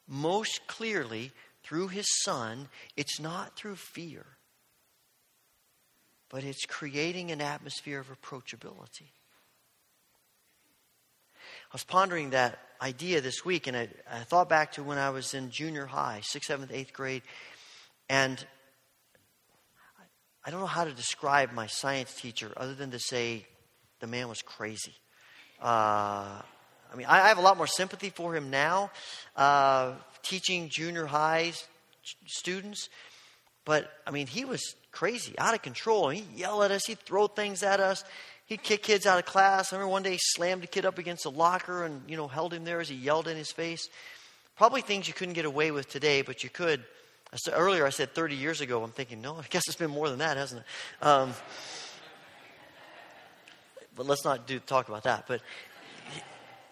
most 0.07 0.67
clearly 0.67 1.31
through 1.63 1.87
his 1.87 2.05
son, 2.21 2.69
it's 2.95 3.19
not 3.19 3.55
through 3.55 3.77
fear, 3.77 4.23
but 6.29 6.43
it's 6.43 6.67
creating 6.67 7.31
an 7.31 7.41
atmosphere 7.41 7.99
of 7.99 8.11
approachability. 8.11 9.09
I 11.71 11.73
was 11.73 11.83
pondering 11.83 12.29
that 12.29 12.59
idea 12.79 13.21
this 13.21 13.43
week, 13.43 13.65
and 13.65 13.75
I, 13.75 13.89
I 14.11 14.19
thought 14.19 14.49
back 14.49 14.73
to 14.73 14.83
when 14.83 14.99
I 14.99 15.09
was 15.09 15.33
in 15.33 15.49
junior 15.49 15.87
high, 15.87 16.21
sixth, 16.21 16.47
seventh, 16.47 16.71
eighth 16.71 16.93
grade, 16.93 17.23
and 18.07 18.45
I 20.43 20.49
don't 20.49 20.59
know 20.59 20.65
how 20.65 20.85
to 20.85 20.91
describe 20.91 21.53
my 21.53 21.67
science 21.67 22.13
teacher 22.15 22.51
other 22.57 22.73
than 22.73 22.91
to 22.91 22.99
say 22.99 23.45
the 23.99 24.07
man 24.07 24.27
was 24.27 24.41
crazy. 24.41 24.93
Uh, 25.61 26.41
I 26.91 26.95
mean, 26.95 27.05
I, 27.07 27.21
I, 27.21 27.27
have 27.27 27.37
a 27.37 27.41
lot 27.41 27.57
more 27.57 27.67
sympathy 27.67 28.09
for 28.09 28.35
him 28.35 28.49
now, 28.49 28.89
uh, 29.35 29.93
teaching 30.23 30.69
junior 30.69 31.05
high 31.05 31.53
students. 32.25 32.89
But 33.63 33.91
I 34.07 34.11
mean, 34.11 34.25
he 34.25 34.43
was 34.43 34.75
crazy, 34.91 35.37
out 35.37 35.53
of 35.53 35.61
control. 35.61 36.09
He'd 36.09 36.25
yell 36.35 36.63
at 36.63 36.71
us, 36.71 36.85
he'd 36.87 36.99
throw 36.99 37.27
things 37.27 37.61
at 37.61 37.79
us, 37.79 38.03
he'd 38.47 38.63
kick 38.63 38.81
kids 38.81 39.05
out 39.05 39.19
of 39.19 39.25
class. 39.25 39.71
I 39.71 39.75
remember 39.75 39.91
one 39.91 40.03
day 40.03 40.13
he 40.13 40.19
slammed 40.19 40.63
a 40.63 40.67
kid 40.67 40.85
up 40.85 40.97
against 40.97 41.25
a 41.25 41.29
locker 41.29 41.85
and 41.85 42.01
you 42.07 42.17
know 42.17 42.27
held 42.27 42.53
him 42.53 42.63
there 42.63 42.81
as 42.81 42.89
he 42.89 42.95
yelled 42.95 43.27
in 43.27 43.37
his 43.37 43.51
face. 43.51 43.87
Probably 44.57 44.81
things 44.81 45.07
you 45.07 45.13
couldn't 45.13 45.35
get 45.35 45.45
away 45.45 45.69
with 45.69 45.89
today, 45.89 46.23
but 46.23 46.43
you 46.43 46.49
could. 46.49 46.83
Said, 47.35 47.53
earlier, 47.55 47.85
I 47.85 47.89
said 47.89 48.13
30 48.13 48.35
years 48.35 48.59
ago. 48.59 48.83
I'm 48.83 48.91
thinking, 48.91 49.21
no, 49.21 49.37
I 49.37 49.45
guess 49.49 49.63
it's 49.67 49.77
been 49.77 49.91
more 49.91 50.09
than 50.09 50.19
that, 50.19 50.35
hasn't 50.35 50.61
it? 50.61 51.05
Um, 51.05 51.33
but 53.95 54.05
let's 54.05 54.25
not 54.25 54.47
do 54.47 54.59
talk 54.59 54.89
about 54.89 55.03
that. 55.03 55.25
But 55.27 55.41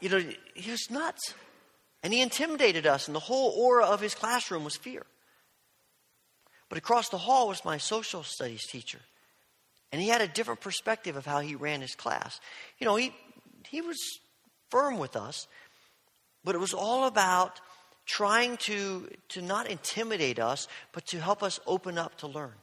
you 0.01 0.09
know, 0.09 0.21
he 0.53 0.71
was 0.71 0.89
nuts. 0.89 1.33
And 2.01 2.13
he 2.13 2.21
intimidated 2.21 2.87
us, 2.87 3.07
and 3.07 3.15
the 3.15 3.19
whole 3.19 3.51
aura 3.57 3.85
of 3.85 3.99
his 3.99 4.15
classroom 4.15 4.63
was 4.63 4.77
fear. 4.77 5.05
But 6.69 6.77
across 6.77 7.09
the 7.09 7.17
hall 7.17 7.49
was 7.49 7.65
my 7.65 7.77
social 7.77 8.23
studies 8.23 8.65
teacher. 8.65 8.99
And 9.91 10.01
he 10.01 10.07
had 10.07 10.21
a 10.21 10.27
different 10.27 10.61
perspective 10.61 11.17
of 11.17 11.25
how 11.25 11.39
he 11.39 11.55
ran 11.55 11.81
his 11.81 11.95
class. 11.95 12.39
You 12.79 12.85
know, 12.85 12.95
he, 12.95 13.13
he 13.67 13.81
was 13.81 13.97
firm 14.69 14.97
with 14.97 15.15
us, 15.15 15.47
but 16.43 16.55
it 16.55 16.59
was 16.59 16.73
all 16.73 17.05
about 17.05 17.59
trying 18.09 18.57
to, 18.57 19.07
to 19.29 19.39
not 19.39 19.69
intimidate 19.69 20.39
us, 20.39 20.67
but 20.93 21.05
to 21.05 21.19
help 21.19 21.43
us 21.43 21.59
open 21.67 21.99
up 21.99 22.17
to 22.17 22.27
learn. 22.27 22.53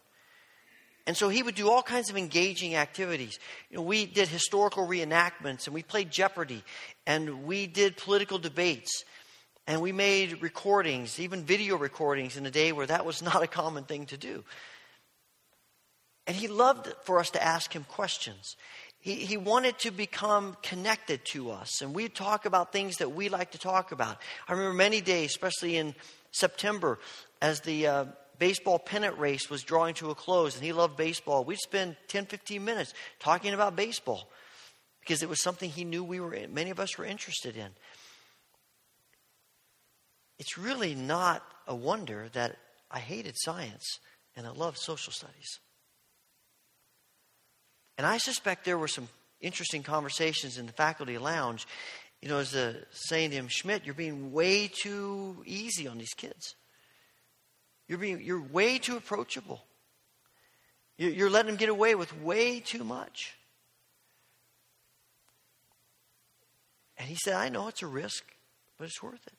And 1.07 1.17
so 1.17 1.29
he 1.29 1.41
would 1.41 1.55
do 1.55 1.71
all 1.71 1.83
kinds 1.83 2.11
of 2.11 2.17
engaging 2.17 2.75
activities. 2.75 3.39
You 3.71 3.77
know, 3.77 3.85
we 3.85 4.07
did 4.07 4.27
historical 4.27 4.89
reenactments 4.89 5.67
and 5.67 5.75
we 5.75 5.85
played 5.85 6.11
Jeopardy 6.11 6.65
and 7.07 7.45
we 7.45 7.69
did 7.69 7.97
political 7.97 8.39
debates 8.39 9.05
and 9.69 9.81
we 9.81 9.93
made 9.93 10.43
recordings, 10.43 11.21
even 11.21 11.45
video 11.45 11.77
recordings 11.77 12.37
in 12.37 12.45
a 12.45 12.51
day 12.51 12.73
where 12.73 12.87
that 12.87 13.07
was 13.07 13.23
not 13.31 13.45
a 13.45 13.47
common 13.47 13.85
thing 13.85 14.07
to 14.07 14.17
do. 14.17 14.43
And 16.27 16.35
he 16.35 16.49
loved 16.49 16.93
for 17.05 17.21
us 17.21 17.31
to 17.31 17.43
ask 17.43 17.73
him 17.73 17.85
questions. 17.85 18.57
He, 19.07 19.15
he 19.15 19.37
wanted 19.37 19.79
to 19.79 19.93
become 19.93 20.57
connected 20.65 21.25
to 21.27 21.53
us, 21.53 21.81
and 21.81 21.95
we'd 21.95 22.13
talk 22.13 22.45
about 22.45 22.73
things 22.73 22.97
that 22.97 23.13
we 23.13 23.29
like 23.29 23.53
to 23.53 23.59
talk 23.59 23.93
about. 23.93 24.17
I 24.49 24.53
remember 24.53 24.75
many 24.75 25.01
days, 25.01 25.31
especially 25.31 25.77
in 25.77 25.95
September, 26.33 26.99
as 27.41 27.61
the 27.61 27.87
uh, 27.87 28.05
baseball 28.41 28.81
pennant 28.81 29.17
race 29.17 29.49
was 29.49 29.63
drawing 29.63 29.95
to 29.95 30.11
a 30.11 30.17
close 30.17 30.57
and 30.57 30.65
he 30.65 30.73
loved 30.73 30.97
baseball, 30.97 31.45
we'd 31.45 31.61
spend 31.61 31.95
10, 32.09 32.27
15 32.27 32.65
minutes 32.65 32.95
talking 33.21 33.55
about 33.55 33.77
baseball 33.77 34.29
because 35.03 35.23
it 35.23 35.29
was 35.29 35.41
something 35.41 35.71
he 35.71 35.85
knew 35.85 36.03
we 36.03 36.19
were, 36.19 36.37
many 36.51 36.71
of 36.71 36.81
us 36.81 36.99
were 36.99 37.05
interested 37.05 37.57
in. 37.57 37.69
It's 40.41 40.59
really 40.59 40.97
not 40.97 41.45
a 41.69 41.77
wonder 41.77 42.29
that 42.33 42.57
I 42.91 42.99
hated 42.99 43.35
science 43.37 44.01
and 44.35 44.49
I 44.49 44.51
loved 44.51 44.79
social 44.79 45.13
studies. 45.13 45.61
And 47.99 48.07
I 48.07 48.19
suspect 48.19 48.65
there 48.65 48.79
were 48.79 48.89
some 48.89 49.09
interesting 49.41 49.83
conversations 49.83 50.59
in 50.59 50.67
the 50.67 50.73
faculty 50.73 51.19
lounge. 51.19 51.67
You 52.21 52.29
know, 52.29 52.39
as 52.39 52.55
a 52.55 52.77
saying 52.91 53.31
to 53.31 53.37
him, 53.37 53.49
Schmidt, 53.49 53.85
you're 53.85 53.95
being 53.95 54.33
way 54.33 54.69
too 54.69 55.43
easy 55.47 55.87
on 55.87 55.99
these 55.99 56.15
kids. 56.15 56.55
You're, 57.89 57.99
being, 57.99 58.21
you're 58.21 58.41
way 58.41 58.79
too 58.79 58.97
approachable. 58.97 59.63
You're, 60.99 61.11
you're 61.11 61.31
letting 61.31 61.53
them 61.53 61.57
get 61.57 61.69
away 61.69 61.95
with 61.95 62.19
way 62.21 62.61
too 62.61 62.85
much. 62.85 63.35
And 66.99 67.09
he 67.09 67.17
said, 67.17 67.35
I 67.35 67.49
know 67.49 67.69
it's 67.69 67.83
a 67.83 67.87
risk, 67.87 68.25
but 68.79 68.87
it's 68.87 69.03
worth 69.03 69.27
it. 69.27 69.35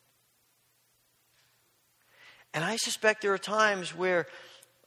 And 2.54 2.64
I 2.64 2.78
suspect 2.78 3.22
there 3.22 3.34
are 3.34 3.40
times 3.40 3.96
where, 3.96 4.28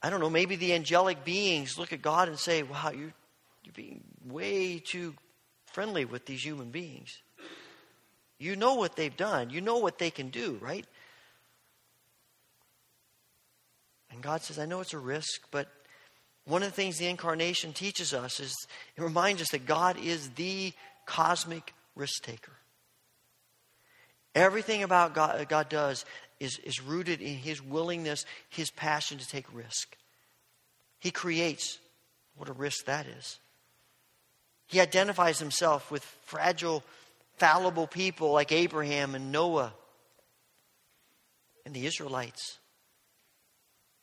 I 0.01 0.09
don't 0.09 0.19
know, 0.19 0.29
maybe 0.29 0.55
the 0.55 0.73
angelic 0.73 1.23
beings 1.23 1.77
look 1.77 1.93
at 1.93 2.01
God 2.01 2.27
and 2.27 2.39
say, 2.39 2.63
wow, 2.63 2.91
you're, 2.91 3.13
you're 3.63 3.73
being 3.73 4.03
way 4.25 4.79
too 4.79 5.13
friendly 5.65 6.05
with 6.05 6.25
these 6.25 6.43
human 6.43 6.71
beings. 6.71 7.17
You 8.37 8.55
know 8.55 8.75
what 8.75 8.95
they've 8.95 9.15
done, 9.15 9.49
you 9.49 9.61
know 9.61 9.77
what 9.77 9.99
they 9.99 10.09
can 10.09 10.29
do, 10.29 10.57
right? 10.61 10.85
And 14.11 14.21
God 14.21 14.41
says, 14.41 14.59
I 14.59 14.65
know 14.65 14.81
it's 14.81 14.93
a 14.93 14.99
risk, 14.99 15.41
but 15.51 15.69
one 16.45 16.63
of 16.63 16.69
the 16.69 16.75
things 16.75 16.97
the 16.97 17.07
incarnation 17.07 17.71
teaches 17.71 18.13
us 18.13 18.39
is 18.39 18.53
it 18.97 19.01
reminds 19.01 19.41
us 19.41 19.49
that 19.51 19.65
God 19.65 19.97
is 19.97 20.31
the 20.31 20.73
cosmic 21.05 21.73
risk 21.95 22.23
taker. 22.23 22.51
Everything 24.33 24.83
about 24.83 25.13
God, 25.13 25.39
uh, 25.39 25.43
God 25.43 25.69
does 25.69 26.05
is, 26.39 26.57
is 26.59 26.81
rooted 26.81 27.21
in 27.21 27.35
his 27.35 27.61
willingness, 27.61 28.25
his 28.49 28.71
passion 28.71 29.17
to 29.17 29.27
take 29.27 29.45
risk. 29.53 29.97
He 30.99 31.11
creates. 31.11 31.79
What 32.35 32.49
a 32.49 32.53
risk 32.53 32.85
that 32.85 33.05
is. 33.07 33.39
He 34.71 34.79
identifies 34.79 35.37
himself 35.37 35.91
with 35.91 36.01
fragile, 36.23 36.81
fallible 37.35 37.87
people 37.87 38.31
like 38.31 38.53
Abraham 38.53 39.15
and 39.15 39.29
Noah 39.29 39.73
and 41.65 41.75
the 41.75 41.85
Israelites. 41.85 42.57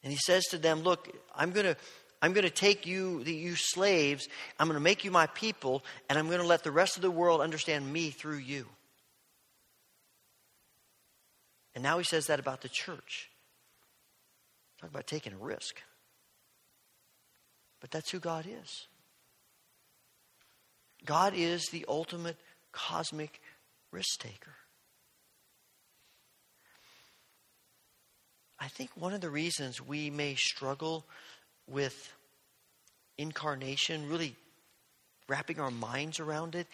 And 0.03 0.13
he 0.13 0.19
says 0.19 0.45
to 0.51 0.59
them, 0.59 0.83
Look, 0.83 1.09
I'm 1.35 1.51
going 1.51 1.67
to. 1.67 1.77
I'm 2.21 2.33
going 2.33 2.43
to 2.43 2.51
take 2.51 2.85
you, 2.85 3.23
you 3.23 3.55
slaves, 3.55 4.29
I'm 4.59 4.67
going 4.67 4.75
to 4.75 4.83
make 4.83 5.05
you 5.05 5.13
my 5.13 5.29
people, 5.29 5.85
and 6.11 6.19
I'm 6.19 6.27
going 6.27 6.41
to 6.41 6.47
let 6.49 6.65
the 6.65 6.73
rest 6.73 6.97
of 6.97 7.03
the 7.03 7.13
world 7.13 7.41
understand 7.41 7.93
me 7.93 8.11
through 8.11 8.39
you. 8.39 8.67
And 11.77 11.85
now 11.85 11.97
he 11.97 12.03
says 12.03 12.27
that 12.27 12.41
about 12.41 12.63
the 12.63 12.69
church. 12.69 13.31
Talk 14.81 14.91
about 14.91 15.07
taking 15.07 15.33
a 15.33 15.37
risk. 15.37 15.81
But 17.81 17.93
that's 17.93 18.11
who 18.11 18.19
God 18.19 18.47
is. 18.49 18.89
God 21.05 21.33
is 21.35 21.69
the 21.69 21.85
ultimate 21.89 22.37
cosmic 22.73 23.41
risk 23.91 24.21
taker. 24.21 24.55
I 28.61 28.69
think 28.69 28.91
one 28.95 29.15
of 29.15 29.21
the 29.21 29.31
reasons 29.31 29.81
we 29.81 30.11
may 30.11 30.35
struggle 30.35 31.07
with 31.69 32.13
incarnation, 33.17 34.09
really 34.09 34.35
wrapping 35.29 35.61
our 35.61 35.71
minds 35.71 36.19
around 36.19 36.55
it, 36.55 36.67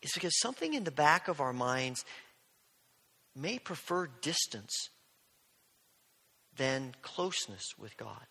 is 0.00 0.12
because 0.14 0.38
something 0.40 0.74
in 0.74 0.84
the 0.84 0.90
back 0.90 1.28
of 1.28 1.40
our 1.40 1.52
minds 1.52 2.04
may 3.36 3.58
prefer 3.58 4.08
distance 4.20 4.88
than 6.56 6.94
closeness 7.02 7.64
with 7.78 7.96
God. 7.96 8.26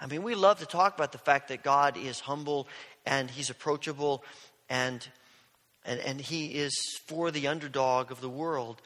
I 0.00 0.06
mean, 0.06 0.22
we 0.22 0.34
love 0.34 0.58
to 0.58 0.66
talk 0.66 0.94
about 0.94 1.12
the 1.12 1.18
fact 1.18 1.48
that 1.48 1.62
God 1.62 1.96
is 1.96 2.20
humble 2.20 2.68
and 3.04 3.30
he's 3.30 3.50
approachable 3.50 4.22
and, 4.68 5.06
and, 5.84 6.00
and 6.00 6.20
he 6.20 6.46
is 6.46 6.74
for 7.06 7.30
the 7.30 7.48
underdog 7.48 8.10
of 8.10 8.20
the 8.20 8.28
world. 8.28 8.82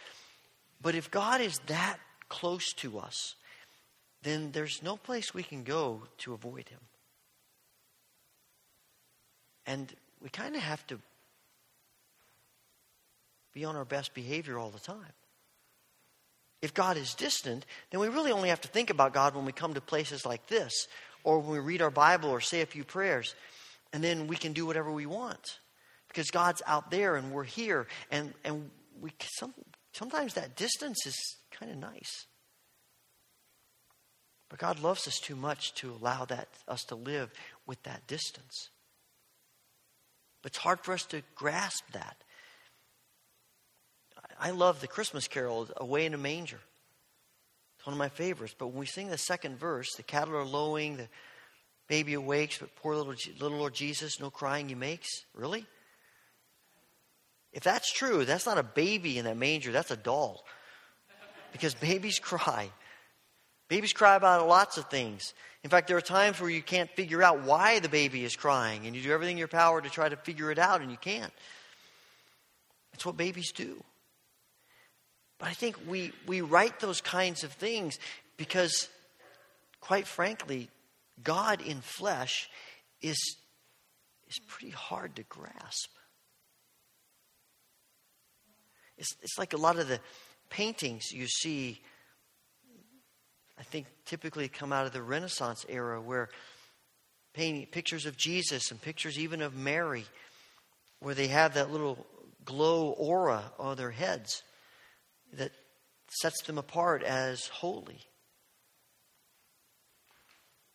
But 0.81 0.95
if 0.95 1.11
God 1.11 1.41
is 1.41 1.59
that 1.67 1.99
close 2.29 2.73
to 2.75 2.99
us, 2.99 3.35
then 4.23 4.53
there's 4.53 4.83
no 4.83 4.97
place 4.97 5.35
we 5.35 5.43
can 5.43 5.65
go 5.65 6.03
to 6.19 6.33
avoid 6.33 6.69
him. 6.69 6.81
And 9.67 9.93
we 10.23 10.29
kind 10.29 10.55
of 10.55 10.63
have 10.63 10.87
to 10.89 10.99
be 13.53 13.65
on 13.65 13.77
our 13.77 13.85
best 13.85 14.15
behavior 14.15 14.59
all 14.59 14.71
the 14.71 14.79
time. 14.79 15.13
If 16.63 16.75
God 16.75 16.97
is 16.97 17.15
distant, 17.15 17.65
then 17.91 18.01
we 18.01 18.09
really 18.09 18.33
only 18.33 18.51
have 18.51 18.61
to 18.63 18.69
think 18.69 18.91
about 18.91 19.15
God 19.15 19.35
when 19.35 19.45
we 19.47 19.53
come 19.53 19.75
to 19.75 19.81
places 19.81 20.27
like 20.27 20.47
this, 20.47 20.89
or 21.25 21.39
when 21.39 21.53
we 21.53 21.59
read 21.59 21.83
our 21.83 21.91
Bible 21.91 22.31
or 22.31 22.41
say 22.41 22.61
a 22.61 22.67
few 22.67 22.85
prayers, 22.85 23.35
and 23.93 24.05
then 24.05 24.27
we 24.27 24.37
can 24.37 24.53
do 24.53 24.67
whatever 24.67 24.91
we 24.91 25.07
want. 25.07 25.59
Because 26.09 26.31
God's 26.31 26.63
out 26.67 26.91
there 26.91 27.17
and 27.17 27.33
we're 27.33 27.45
here, 27.45 27.87
and, 28.11 28.35
and 28.45 28.71
we 29.01 29.13
some, 29.39 29.55
sometimes 29.93 30.35
that 30.35 30.57
distance 30.57 31.07
is 31.07 31.17
kind 31.51 31.73
of 31.73 31.79
nice. 31.79 32.27
But 34.49 34.59
God 34.59 34.81
loves 34.81 35.07
us 35.07 35.19
too 35.19 35.37
much 35.37 35.73
to 35.77 35.93
allow 35.93 36.25
that 36.27 36.49
us 36.69 36.85
to 36.85 36.97
live 36.97 37.33
with 37.67 37.83
that 37.85 38.07
distance. 38.07 38.71
But 40.43 40.51
it's 40.51 40.59
hard 40.59 40.81
for 40.81 40.93
us 40.93 41.05
to 41.07 41.23
grasp 41.35 41.85
that. 41.93 42.17
I 44.41 44.51
love 44.51 44.81
the 44.81 44.87
Christmas 44.87 45.29
carol, 45.29 45.69
Away 45.77 46.07
in 46.07 46.15
a 46.15 46.19
Manger. 46.19 46.61
It's 47.77 47.87
one 47.87 47.93
of 47.93 47.99
my 47.99 48.09
favorites. 48.09 48.55
But 48.59 48.69
when 48.69 48.79
we 48.79 48.87
sing 48.87 49.09
the 49.09 49.19
second 49.19 49.59
verse, 49.59 49.95
the 49.97 50.03
cattle 50.03 50.35
are 50.35 50.45
lowing, 50.45 50.97
the 50.97 51.09
baby 51.89 52.15
awakes, 52.15 52.57
but 52.59 52.75
poor 52.77 52.97
little, 52.97 53.15
little 53.39 53.59
Lord 53.59 53.75
Jesus, 53.75 54.19
no 54.19 54.31
crying 54.31 54.69
he 54.69 54.75
makes. 54.75 55.25
Really? 55.35 55.67
If 57.53 57.63
that's 57.63 57.93
true, 57.93 58.25
that's 58.25 58.47
not 58.47 58.57
a 58.57 58.63
baby 58.63 59.19
in 59.19 59.27
that 59.27 59.37
manger, 59.37 59.73
that's 59.73 59.91
a 59.91 59.97
doll. 59.97 60.45
Because 61.53 61.75
babies 61.75 62.19
cry. 62.19 62.71
Babies 63.69 63.93
cry 63.93 64.15
about 64.15 64.49
lots 64.49 64.79
of 64.79 64.87
things. 64.87 65.35
In 65.63 65.69
fact, 65.69 65.87
there 65.87 65.99
are 65.99 66.03
times 66.03 66.41
where 66.41 66.49
you 66.49 66.63
can't 66.63 66.91
figure 66.93 67.23
out 67.23 67.43
why 67.43 67.81
the 67.81 67.91
baby 67.91 68.25
is 68.25 68.37
crying, 68.37 68.87
and 68.87 68.97
you 68.97 69.03
do 69.03 69.13
everything 69.13 69.35
in 69.35 69.39
your 69.39 69.49
power 69.49 69.83
to 69.83 69.91
try 69.91 70.09
to 70.09 70.17
figure 70.17 70.51
it 70.51 70.59
out, 70.59 70.81
and 70.81 70.91
you 70.91 70.97
can't. 70.97 71.33
It's 72.95 73.05
what 73.05 73.17
babies 73.17 73.53
do. 73.53 73.83
But 75.41 75.49
I 75.49 75.55
think 75.55 75.77
we, 75.89 76.13
we 76.27 76.43
write 76.43 76.81
those 76.81 77.01
kinds 77.01 77.43
of 77.45 77.53
things 77.53 77.99
because, 78.37 78.89
quite 79.81 80.07
frankly, 80.07 80.69
God 81.25 81.63
in 81.63 81.81
flesh 81.81 82.49
is, 83.01 83.17
is 84.29 84.39
pretty 84.47 84.71
hard 84.71 85.17
to 85.17 85.23
grasp. 85.23 85.91
It's, 88.99 89.17
it's 89.23 89.39
like 89.39 89.55
a 89.55 89.57
lot 89.57 89.79
of 89.79 89.89
the 89.89 89.99
paintings 90.51 91.11
you 91.11 91.27
see, 91.27 91.81
I 93.59 93.63
think 93.63 93.87
typically 94.05 94.47
come 94.49 94.75
out 94.75 94.85
of 94.85 94.93
the 94.93 95.03
Renaissance 95.03 95.65
era 95.71 96.03
where 96.03 96.29
painting 97.33 97.65
pictures 97.65 98.05
of 98.05 98.19
Jesus 98.19 98.71
and 98.71 98.83
pictures 98.83 99.19
even 99.19 99.41
of 99.41 99.55
Mary, 99.55 100.05
where 100.99 101.15
they 101.15 101.29
have 101.29 101.55
that 101.55 101.71
little 101.71 102.07
glow 102.45 102.91
aura 102.91 103.53
on 103.59 103.79
their 103.79 103.91
heads 103.91 104.43
that 105.35 105.53
sets 106.09 106.43
them 106.43 106.59
apart 106.59 107.03
as 107.03 107.47
holy. 107.47 108.01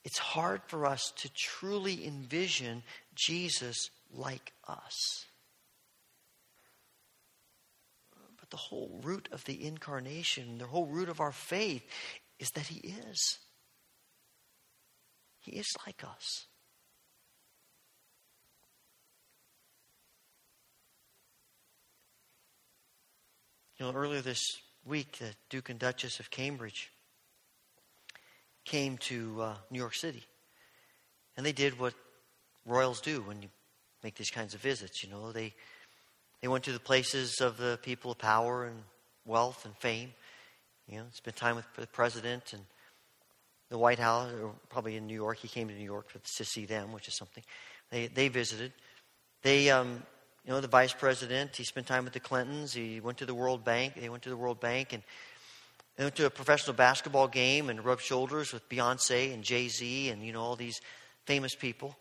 It's 0.03 0.19
hard 0.19 0.61
for 0.67 0.85
us 0.85 1.11
to 1.17 1.29
truly 1.33 2.05
envision 2.05 2.83
Jesus 3.15 3.89
like 4.11 4.53
us. 4.67 5.25
But 8.39 8.49
the 8.51 8.57
whole 8.57 8.99
root 9.03 9.27
of 9.31 9.43
the 9.45 9.65
incarnation, 9.65 10.59
the 10.59 10.67
whole 10.67 10.85
root 10.85 11.09
of 11.09 11.19
our 11.19 11.31
faith, 11.31 11.83
is 12.37 12.51
that 12.51 12.67
He 12.67 12.87
is. 12.87 13.39
He 15.39 15.53
is 15.53 15.67
like 15.85 16.03
us. 16.03 16.45
You 23.77 23.85
know, 23.85 23.91
earlier 23.91 24.21
this 24.21 24.41
week, 24.85 25.17
the 25.17 25.33
Duke 25.49 25.69
and 25.69 25.77
Duchess 25.77 26.21
of 26.21 26.31
Cambridge 26.31 26.91
came 28.63 28.97
to 28.99 29.41
uh, 29.41 29.55
New 29.69 29.79
York 29.79 29.95
City. 29.95 30.23
And 31.35 31.45
they 31.45 31.51
did 31.51 31.77
what 31.77 31.93
royals 32.65 33.01
do 33.01 33.21
when 33.23 33.41
you 33.41 33.49
make 34.01 34.15
these 34.15 34.29
kinds 34.29 34.53
of 34.53 34.61
visits. 34.61 35.03
You 35.03 35.09
know, 35.09 35.33
they, 35.33 35.53
they 36.39 36.47
went 36.47 36.63
to 36.63 36.71
the 36.71 36.79
places 36.79 37.41
of 37.41 37.57
the 37.57 37.77
people 37.83 38.11
of 38.11 38.17
power 38.17 38.63
and 38.63 38.77
wealth 39.25 39.65
and 39.65 39.75
fame. 39.75 40.13
You 40.87 40.99
know, 40.99 41.05
spent 41.11 41.35
time 41.35 41.57
with 41.57 41.65
the 41.75 41.87
president 41.87 42.53
and 42.53 42.61
the 43.69 43.77
White 43.77 43.99
House, 43.99 44.31
or 44.31 44.51
probably 44.69 44.95
in 44.95 45.05
New 45.05 45.15
York. 45.15 45.39
He 45.39 45.49
came 45.49 45.67
to 45.67 45.73
New 45.73 45.83
York 45.83 46.13
to 46.13 46.45
see 46.45 46.65
them, 46.65 46.93
which 46.93 47.09
is 47.09 47.17
something. 47.17 47.43
They, 47.91 48.07
they 48.07 48.29
visited. 48.29 48.71
They 49.41 49.69
um, 49.69 50.01
you 50.45 50.53
know, 50.53 50.61
the 50.61 50.67
vice 50.67 50.93
president. 50.93 51.55
He 51.55 51.63
spent 51.63 51.87
time 51.87 52.03
with 52.03 52.13
the 52.13 52.19
Clintons. 52.19 52.73
He 52.73 52.99
went 52.99 53.17
to 53.17 53.25
the 53.25 53.33
World 53.33 53.63
Bank. 53.63 53.95
They 53.95 54.09
went 54.09 54.23
to 54.23 54.29
the 54.29 54.37
World 54.37 54.59
Bank 54.59 54.93
and 54.93 55.01
they 55.95 56.03
went 56.03 56.15
to 56.17 56.25
a 56.25 56.29
professional 56.29 56.75
basketball 56.75 57.27
game 57.27 57.69
and 57.69 57.83
rubbed 57.83 58.01
shoulders 58.01 58.51
with 58.51 58.67
Beyonce 58.69 59.33
and 59.33 59.43
Jay 59.43 59.69
Z 59.69 60.09
and 60.09 60.23
you 60.23 60.33
know 60.33 60.41
all 60.41 60.55
these 60.55 60.79
famous 61.25 61.55
people. 61.55 61.97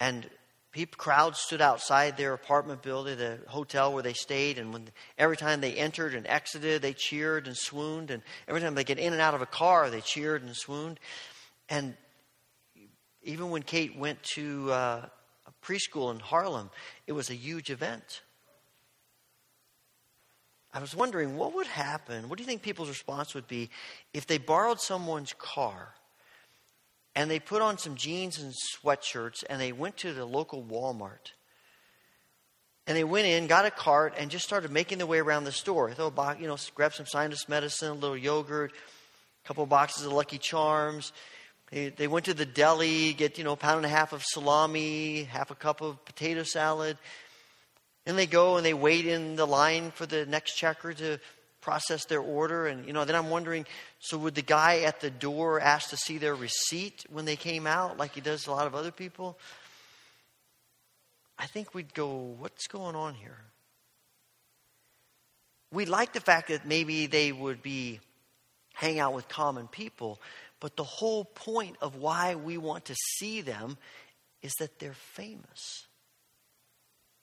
And 0.00 0.28
people, 0.72 0.96
crowds 0.98 1.38
stood 1.38 1.60
outside 1.60 2.16
their 2.16 2.34
apartment 2.34 2.82
building, 2.82 3.16
the 3.16 3.38
hotel 3.46 3.94
where 3.94 4.02
they 4.02 4.12
stayed, 4.12 4.58
and 4.58 4.72
when 4.72 4.88
every 5.16 5.36
time 5.36 5.60
they 5.60 5.74
entered 5.74 6.14
and 6.14 6.26
exited, 6.26 6.82
they 6.82 6.92
cheered 6.92 7.46
and 7.46 7.56
swooned. 7.56 8.10
And 8.10 8.22
every 8.48 8.60
time 8.60 8.74
they 8.74 8.84
get 8.84 8.98
in 8.98 9.12
and 9.12 9.22
out 9.22 9.34
of 9.34 9.40
a 9.40 9.46
car, 9.46 9.88
they 9.88 10.00
cheered 10.00 10.42
and 10.42 10.54
swooned. 10.54 10.98
And 11.68 11.96
even 13.22 13.50
when 13.50 13.62
Kate 13.62 13.96
went 13.96 14.22
to 14.34 14.72
uh, 14.72 15.06
preschool 15.64 16.12
in 16.12 16.20
Harlem, 16.20 16.70
it 17.06 17.12
was 17.12 17.30
a 17.30 17.34
huge 17.34 17.70
event. 17.70 18.22
I 20.72 20.80
was 20.80 20.94
wondering 20.94 21.36
what 21.36 21.54
would 21.54 21.68
happen, 21.68 22.28
what 22.28 22.36
do 22.36 22.42
you 22.42 22.48
think 22.48 22.62
people's 22.62 22.88
response 22.88 23.34
would 23.34 23.46
be 23.46 23.70
if 24.12 24.26
they 24.26 24.38
borrowed 24.38 24.80
someone's 24.80 25.32
car 25.38 25.94
and 27.14 27.30
they 27.30 27.38
put 27.38 27.62
on 27.62 27.78
some 27.78 27.94
jeans 27.94 28.40
and 28.40 28.52
sweatshirts 28.52 29.44
and 29.48 29.60
they 29.60 29.70
went 29.70 29.96
to 29.98 30.12
the 30.12 30.24
local 30.24 30.64
Walmart 30.64 31.32
and 32.86 32.96
they 32.96 33.04
went 33.04 33.26
in, 33.26 33.46
got 33.46 33.64
a 33.64 33.70
cart, 33.70 34.14
and 34.18 34.30
just 34.30 34.44
started 34.44 34.70
making 34.70 34.98
their 34.98 35.06
way 35.06 35.18
around 35.18 35.44
the 35.44 35.52
store. 35.52 35.90
A 35.96 36.10
box, 36.10 36.40
you 36.40 36.46
know, 36.46 36.56
grab 36.74 36.92
some 36.92 37.06
sinus 37.06 37.48
medicine, 37.48 37.88
a 37.88 37.94
little 37.94 38.16
yogurt, 38.16 38.72
a 38.72 39.48
couple 39.48 39.64
boxes 39.64 40.04
of 40.04 40.12
Lucky 40.12 40.36
Charms, 40.36 41.12
they, 41.74 41.88
they 41.88 42.06
went 42.06 42.26
to 42.26 42.34
the 42.34 42.46
deli, 42.46 43.14
get, 43.14 43.36
you 43.36 43.42
know, 43.42 43.54
a 43.54 43.56
pound 43.56 43.78
and 43.78 43.86
a 43.86 43.88
half 43.88 44.12
of 44.12 44.22
salami, 44.22 45.24
half 45.24 45.50
a 45.50 45.56
cup 45.56 45.80
of 45.80 46.02
potato 46.04 46.44
salad. 46.44 46.96
And 48.06 48.16
they 48.16 48.26
go 48.26 48.56
and 48.56 48.64
they 48.64 48.74
wait 48.74 49.06
in 49.06 49.34
the 49.34 49.44
line 49.44 49.90
for 49.90 50.06
the 50.06 50.24
next 50.24 50.54
checker 50.54 50.92
to 50.94 51.18
process 51.60 52.04
their 52.04 52.20
order. 52.20 52.68
And, 52.68 52.86
you 52.86 52.92
know, 52.92 53.04
then 53.04 53.16
I'm 53.16 53.28
wondering 53.28 53.66
so 53.98 54.16
would 54.18 54.36
the 54.36 54.42
guy 54.42 54.82
at 54.82 55.00
the 55.00 55.10
door 55.10 55.58
ask 55.58 55.90
to 55.90 55.96
see 55.96 56.16
their 56.16 56.36
receipt 56.36 57.06
when 57.10 57.24
they 57.24 57.34
came 57.34 57.66
out, 57.66 57.98
like 57.98 58.14
he 58.14 58.20
does 58.20 58.46
a 58.46 58.52
lot 58.52 58.68
of 58.68 58.76
other 58.76 58.92
people? 58.92 59.36
I 61.36 61.46
think 61.46 61.74
we'd 61.74 61.92
go, 61.92 62.36
what's 62.38 62.68
going 62.68 62.94
on 62.94 63.14
here? 63.14 63.40
We 65.72 65.86
like 65.86 66.12
the 66.12 66.20
fact 66.20 66.50
that 66.50 66.68
maybe 66.68 67.06
they 67.06 67.32
would 67.32 67.62
be 67.62 67.98
hang 68.74 68.98
out 68.98 69.14
with 69.14 69.28
common 69.28 69.66
people, 69.68 70.20
but 70.60 70.76
the 70.76 70.84
whole 70.84 71.24
point 71.24 71.76
of 71.80 71.96
why 71.96 72.34
we 72.34 72.56
want 72.56 72.86
to 72.86 72.94
see 72.94 73.40
them 73.40 73.76
is 74.42 74.52
that 74.58 74.78
they're 74.78 74.94
famous, 74.94 75.86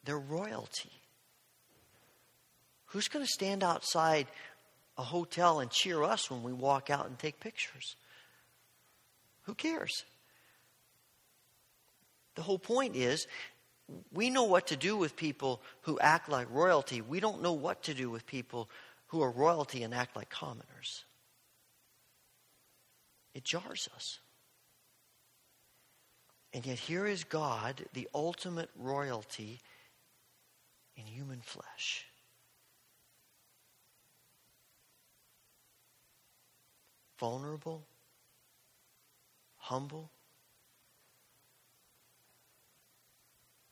they're 0.04 0.20
royalty. 0.20 0.92
Who's 2.88 3.08
going 3.08 3.24
to 3.24 3.32
stand 3.32 3.64
outside 3.64 4.28
a 4.98 5.04
hotel 5.04 5.62
and 5.62 5.72
cheer 5.72 6.04
us 6.04 6.30
when 6.30 6.44
we 6.44 6.52
walk 6.52 6.90
out 6.90 7.08
and 7.08 7.18
take 7.18 7.40
pictures? 7.40 7.96
Who 9.44 9.54
cares? 9.54 10.04
The 12.36 12.42
whole 12.42 12.60
point 12.60 12.96
is 12.96 13.28
we 14.12 14.30
know 14.30 14.44
what 14.44 14.68
to 14.68 14.76
do 14.76 14.96
with 14.98 15.16
people 15.16 15.62
who 15.82 16.00
act 16.00 16.30
like 16.30 16.48
royalty. 16.52 17.02
We 17.02 17.20
don't 17.20 17.42
know 17.42 17.54
what 17.54 17.84
to 17.84 17.94
do 17.94 18.10
with 18.10 18.26
people 18.26 18.70
who 19.08 19.22
are 19.22 19.32
royalty 19.32 19.84
and 19.84 19.94
act 19.94 20.16
like 20.16 20.30
commoners. 20.30 21.04
It 23.34 23.44
jars 23.44 23.90
us. 23.96 24.20
And 26.54 26.66
yet, 26.66 26.80
here 26.80 27.06
is 27.06 27.24
God, 27.24 27.86
the 27.94 28.10
ultimate 28.14 28.70
royalty 28.76 29.62
in 30.98 31.06
human 31.06 31.40
flesh. 31.40 32.06
Vulnerable, 37.18 37.86
humble, 39.58 40.12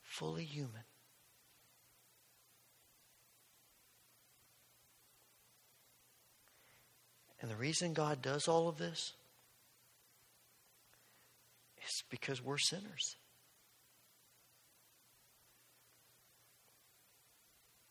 fully 0.02 0.46
human. 0.46 0.84
And 7.42 7.50
the 7.50 7.56
reason 7.56 7.94
God 7.94 8.22
does 8.22 8.48
all 8.48 8.70
of 8.70 8.78
this 8.78 9.14
is 11.90 12.04
because 12.10 12.44
we're 12.44 12.58
sinners. 12.58 13.16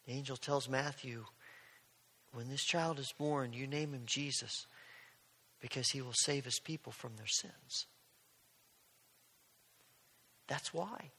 The 0.07 0.13
angel 0.13 0.37
tells 0.37 0.69
Matthew, 0.69 1.25
when 2.33 2.49
this 2.49 2.65
child 2.65 2.99
is 2.99 3.13
born, 3.19 3.53
you 3.53 3.67
name 3.67 3.93
him 3.93 4.05
Jesus 4.07 4.67
because 5.61 5.91
he 5.91 6.01
will 6.01 6.15
save 6.15 6.45
his 6.45 6.61
people 6.61 6.93
from 6.93 7.13
their 7.17 7.27
sins. 7.27 7.87
That's 10.47 10.73
why. 10.73 11.11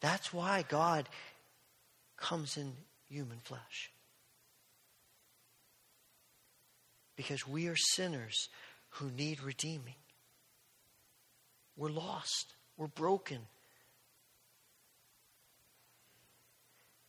That's 0.00 0.32
why 0.32 0.64
God 0.68 1.08
comes 2.16 2.56
in 2.56 2.72
human 3.08 3.38
flesh. 3.38 3.90
Because 7.16 7.48
we 7.48 7.68
are 7.68 7.76
sinners 7.76 8.48
who 8.90 9.10
need 9.10 9.42
redeeming. 9.42 9.94
We're 11.78 11.90
lost. 11.90 12.54
We're 12.76 12.88
broken. 12.88 13.38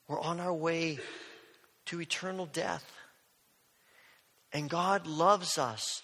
We're 0.07 0.21
on 0.21 0.39
our 0.39 0.53
way 0.53 0.99
to 1.87 1.99
eternal 1.99 2.45
death. 2.45 2.85
And 4.53 4.69
God 4.69 5.07
loves 5.07 5.57
us. 5.57 6.03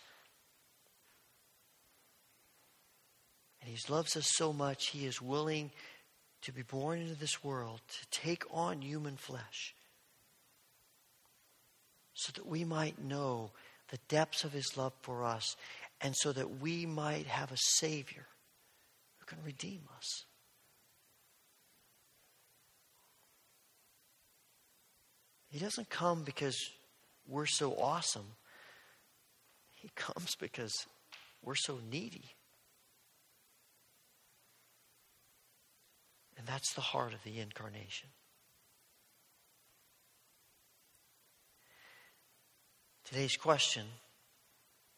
And 3.62 3.70
He 3.70 3.78
loves 3.92 4.18
us 4.18 4.26
so 4.30 4.52
much, 4.52 4.88
He 4.88 5.06
is 5.06 5.22
willing 5.22 5.72
to 6.42 6.52
be 6.52 6.64
born 6.64 7.02
into 7.02 7.16
this 7.16 7.44
world, 7.44 7.82
to 7.88 8.20
take 8.20 8.44
on 8.52 8.82
human 8.82 9.18
flesh, 9.18 9.74
so 12.14 12.32
that 12.36 12.46
we 12.46 12.64
might 12.64 13.02
know 13.02 13.52
the 13.90 13.98
depths 14.10 14.44
of 14.44 14.54
his 14.54 14.78
love 14.78 14.94
for 15.02 15.24
us, 15.24 15.56
and 16.02 16.16
so 16.16 16.32
that 16.32 16.60
we 16.62 16.86
might 16.86 17.26
have 17.26 17.52
a 17.52 17.58
Savior 17.58 18.28
who 19.26 19.36
can 19.36 19.44
redeem 19.44 19.82
us. 19.98 20.26
He 25.48 25.60
doesn't 25.60 25.90
come 25.90 26.24
because 26.24 26.58
we're 27.28 27.46
so 27.46 27.74
awesome. 27.76 28.36
He 29.74 29.90
comes 29.96 30.36
because 30.36 30.86
we're 31.42 31.56
so 31.56 31.80
needy. 31.90 32.26
And 36.38 36.46
that's 36.46 36.74
the 36.74 36.82
heart 36.82 37.14
of 37.14 37.24
the 37.24 37.40
incarnation. 37.40 38.10
Today's 43.06 43.38
question 43.38 43.86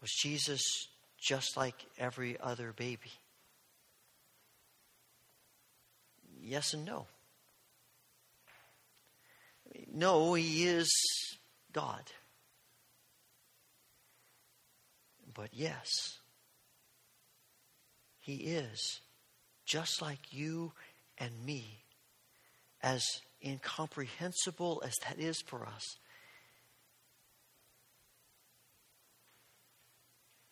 was 0.01 0.11
Jesus 0.11 0.61
just 1.19 1.57
like 1.57 1.75
every 1.99 2.39
other 2.39 2.73
baby? 2.75 3.11
Yes 6.47 6.73
and 6.73 6.85
no. 6.85 7.07
No, 9.93 10.33
he 10.33 10.65
is 10.65 10.89
God. 11.73 12.03
But 15.33 15.49
yes, 15.51 15.89
he 18.21 18.35
is 18.35 19.01
just 19.65 20.01
like 20.01 20.31
you 20.31 20.71
and 21.17 21.45
me, 21.45 21.83
as 22.81 23.03
incomprehensible 23.45 24.81
as 24.85 24.95
that 25.05 25.19
is 25.19 25.41
for 25.41 25.65
us. 25.65 25.97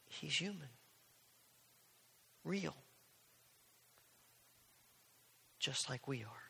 He's 0.10 0.36
human, 0.36 0.70
real, 2.44 2.76
just 5.66 5.90
like 5.90 6.08
we 6.08 6.20
are. 6.20 6.44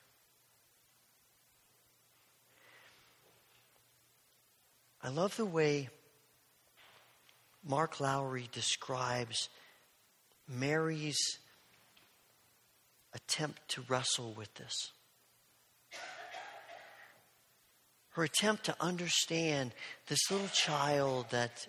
I 5.01 5.08
love 5.08 5.38
the 5.38 5.45
way 5.45 5.88
Mark 7.65 8.01
Lowry 8.01 8.49
describes 8.51 9.47
Mary's 10.49 11.17
attempt 13.13 13.62
to 13.69 13.84
wrestle 13.88 14.34
with 14.34 14.54
this. 14.56 14.91
Her 18.10 18.23
attempt 18.23 18.65
to 18.65 18.75
understand 18.82 19.71
this 20.08 20.30
little 20.30 20.49
child 20.49 21.28
that 21.30 21.65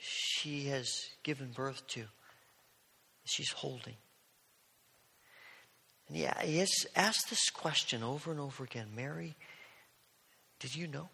she 0.00 0.64
has 0.66 0.90
given 1.22 1.52
birth 1.52 1.86
to, 1.88 2.06
she's 3.24 3.52
holding. 3.52 3.94
And 6.10 6.18
he, 6.18 6.26
he 6.58 6.66
asked 6.96 7.30
this 7.30 7.50
question 7.50 8.02
over 8.02 8.30
and 8.30 8.40
over 8.40 8.64
again 8.64 8.88
Mary, 8.94 9.36
did 10.58 10.74
you 10.74 10.86
know? 10.86 11.08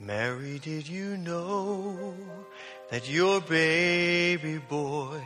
Mary, 0.00 0.58
did 0.60 0.88
you 0.88 1.16
know 1.16 2.14
that 2.90 3.10
your 3.10 3.40
baby 3.40 4.56
boy 4.56 5.20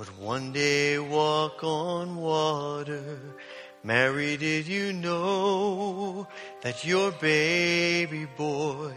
would 0.00 0.18
one 0.18 0.50
day 0.50 0.98
walk 0.98 1.62
on 1.62 2.16
water? 2.16 3.20
Mary, 3.84 4.38
did 4.38 4.66
you 4.66 4.94
know 4.94 6.26
that 6.62 6.86
your 6.86 7.12
baby 7.12 8.24
boy 8.24 8.94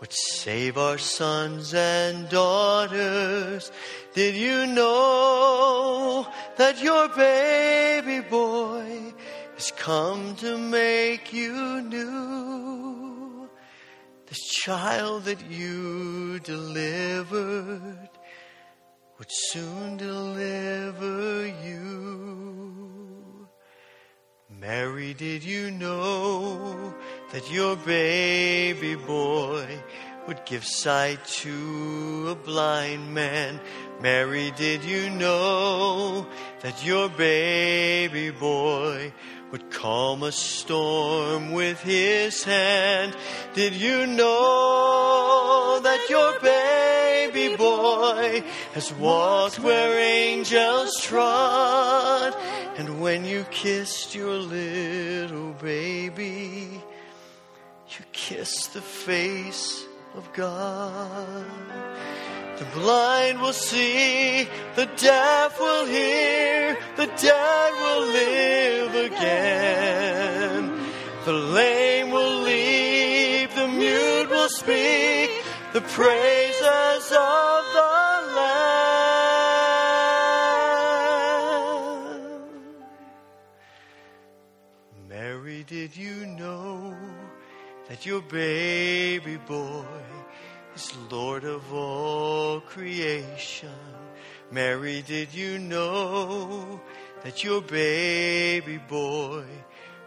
would 0.00 0.10
save 0.10 0.78
our 0.78 0.96
sons 0.96 1.74
and 1.74 2.30
daughters? 2.30 3.70
Did 4.14 4.34
you 4.34 4.66
know 4.68 6.26
that 6.56 6.82
your 6.82 7.10
baby 7.10 8.26
boy 8.26 9.12
has 9.54 9.70
come 9.72 10.34
to 10.36 10.56
make 10.56 11.34
you 11.34 11.82
new? 11.82 13.50
This 14.28 14.40
child 14.48 15.24
that 15.24 15.50
you 15.50 16.38
delivered 16.38 18.01
would 19.22 19.30
soon 19.30 19.96
deliver 19.98 21.46
you. 21.64 23.46
Mary, 24.50 25.14
did 25.14 25.44
you 25.44 25.70
know 25.70 26.92
that 27.30 27.48
your 27.48 27.76
baby 27.76 28.96
boy 28.96 29.64
would 30.26 30.44
give 30.44 30.64
sight 30.64 31.24
to 31.24 32.30
a 32.30 32.34
blind 32.34 33.14
man? 33.14 33.60
Mary, 34.00 34.50
did 34.56 34.82
you 34.82 35.08
know 35.08 36.26
that 36.62 36.84
your 36.84 37.08
baby 37.08 38.30
boy 38.30 39.12
would 39.52 39.70
calm 39.70 40.24
a 40.24 40.32
storm 40.32 41.52
with 41.52 41.80
his 41.82 42.42
hand. 42.42 43.14
Did 43.54 43.74
you 43.74 44.06
know 44.06 45.78
that 45.80 46.08
your 46.08 46.40
baby 46.40 46.61
boy 48.12 48.42
has 48.74 48.92
walked 48.94 49.58
where 49.58 49.98
angels 49.98 51.00
trod? 51.00 52.34
And 52.76 53.00
when 53.00 53.24
you 53.24 53.44
kissed 53.50 54.14
your 54.14 54.34
little 54.34 55.52
baby, 55.54 56.82
you 57.88 58.04
kissed 58.12 58.74
the 58.74 58.80
face 58.80 59.84
of 60.14 60.32
God. 60.32 61.46
The 62.58 62.64
blind 62.74 63.40
will 63.40 63.52
see, 63.52 64.48
the 64.76 64.86
deaf 64.96 65.58
will 65.58 65.86
hear, 65.86 66.78
the 66.96 67.06
dead 67.06 67.72
will 67.82 68.06
live 68.12 69.12
again. 69.12 70.78
The 71.24 71.32
lame 71.32 72.10
will 72.10 72.42
leap, 72.42 73.50
the 73.54 73.68
mute 73.68 74.30
will 74.30 74.48
speak, 74.48 75.30
the 75.72 75.80
praises 75.80 77.06
of 77.10 77.62
the 77.74 77.91
that 88.02 88.08
your 88.08 88.22
baby 88.22 89.36
boy 89.36 89.84
is 90.74 90.92
Lord 91.08 91.44
of 91.44 91.72
all 91.72 92.60
creation. 92.60 93.70
Mary, 94.50 95.04
did 95.06 95.32
you 95.32 95.60
know 95.60 96.80
that 97.22 97.44
your 97.44 97.60
baby 97.60 98.78
boy 98.78 99.44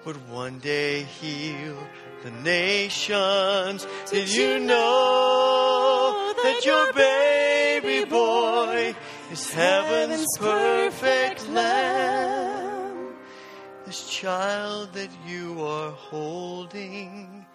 would 0.04 0.30
one 0.30 0.60
day 0.60 1.04
heal 1.04 1.78
the 2.22 2.32
nations? 2.32 3.88
Did 4.12 4.30
you 4.30 4.60
know 4.60 6.34
that 6.44 6.66
your 6.66 6.92
baby 6.92 8.10
boy 8.10 8.94
is 9.32 9.54
heaven's 9.54 10.38
perfect 10.38 11.48
lamb? 11.48 13.14
This 13.86 14.10
child 14.10 14.92
that 14.94 15.12
you 15.26 15.64
are 15.64 15.92
holding 15.92 17.46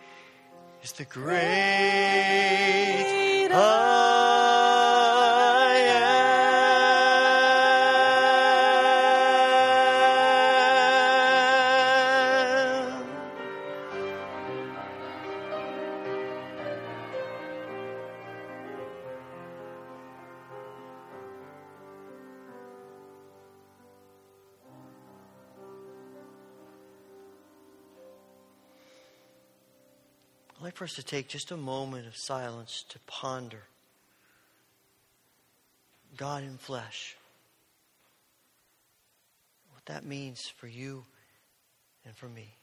is 0.82 0.92
the 0.92 1.04
great 1.04 1.40
like 30.70 30.76
for 30.76 30.84
us 30.84 30.94
to 30.94 31.02
take 31.02 31.26
just 31.26 31.50
a 31.50 31.56
moment 31.56 32.06
of 32.06 32.16
silence 32.16 32.84
to 32.90 33.00
ponder 33.00 33.64
God 36.16 36.44
in 36.44 36.58
flesh. 36.58 37.16
What 39.72 39.84
that 39.86 40.04
means 40.04 40.46
for 40.58 40.68
you 40.68 41.06
and 42.06 42.14
for 42.14 42.28
me. 42.28 42.54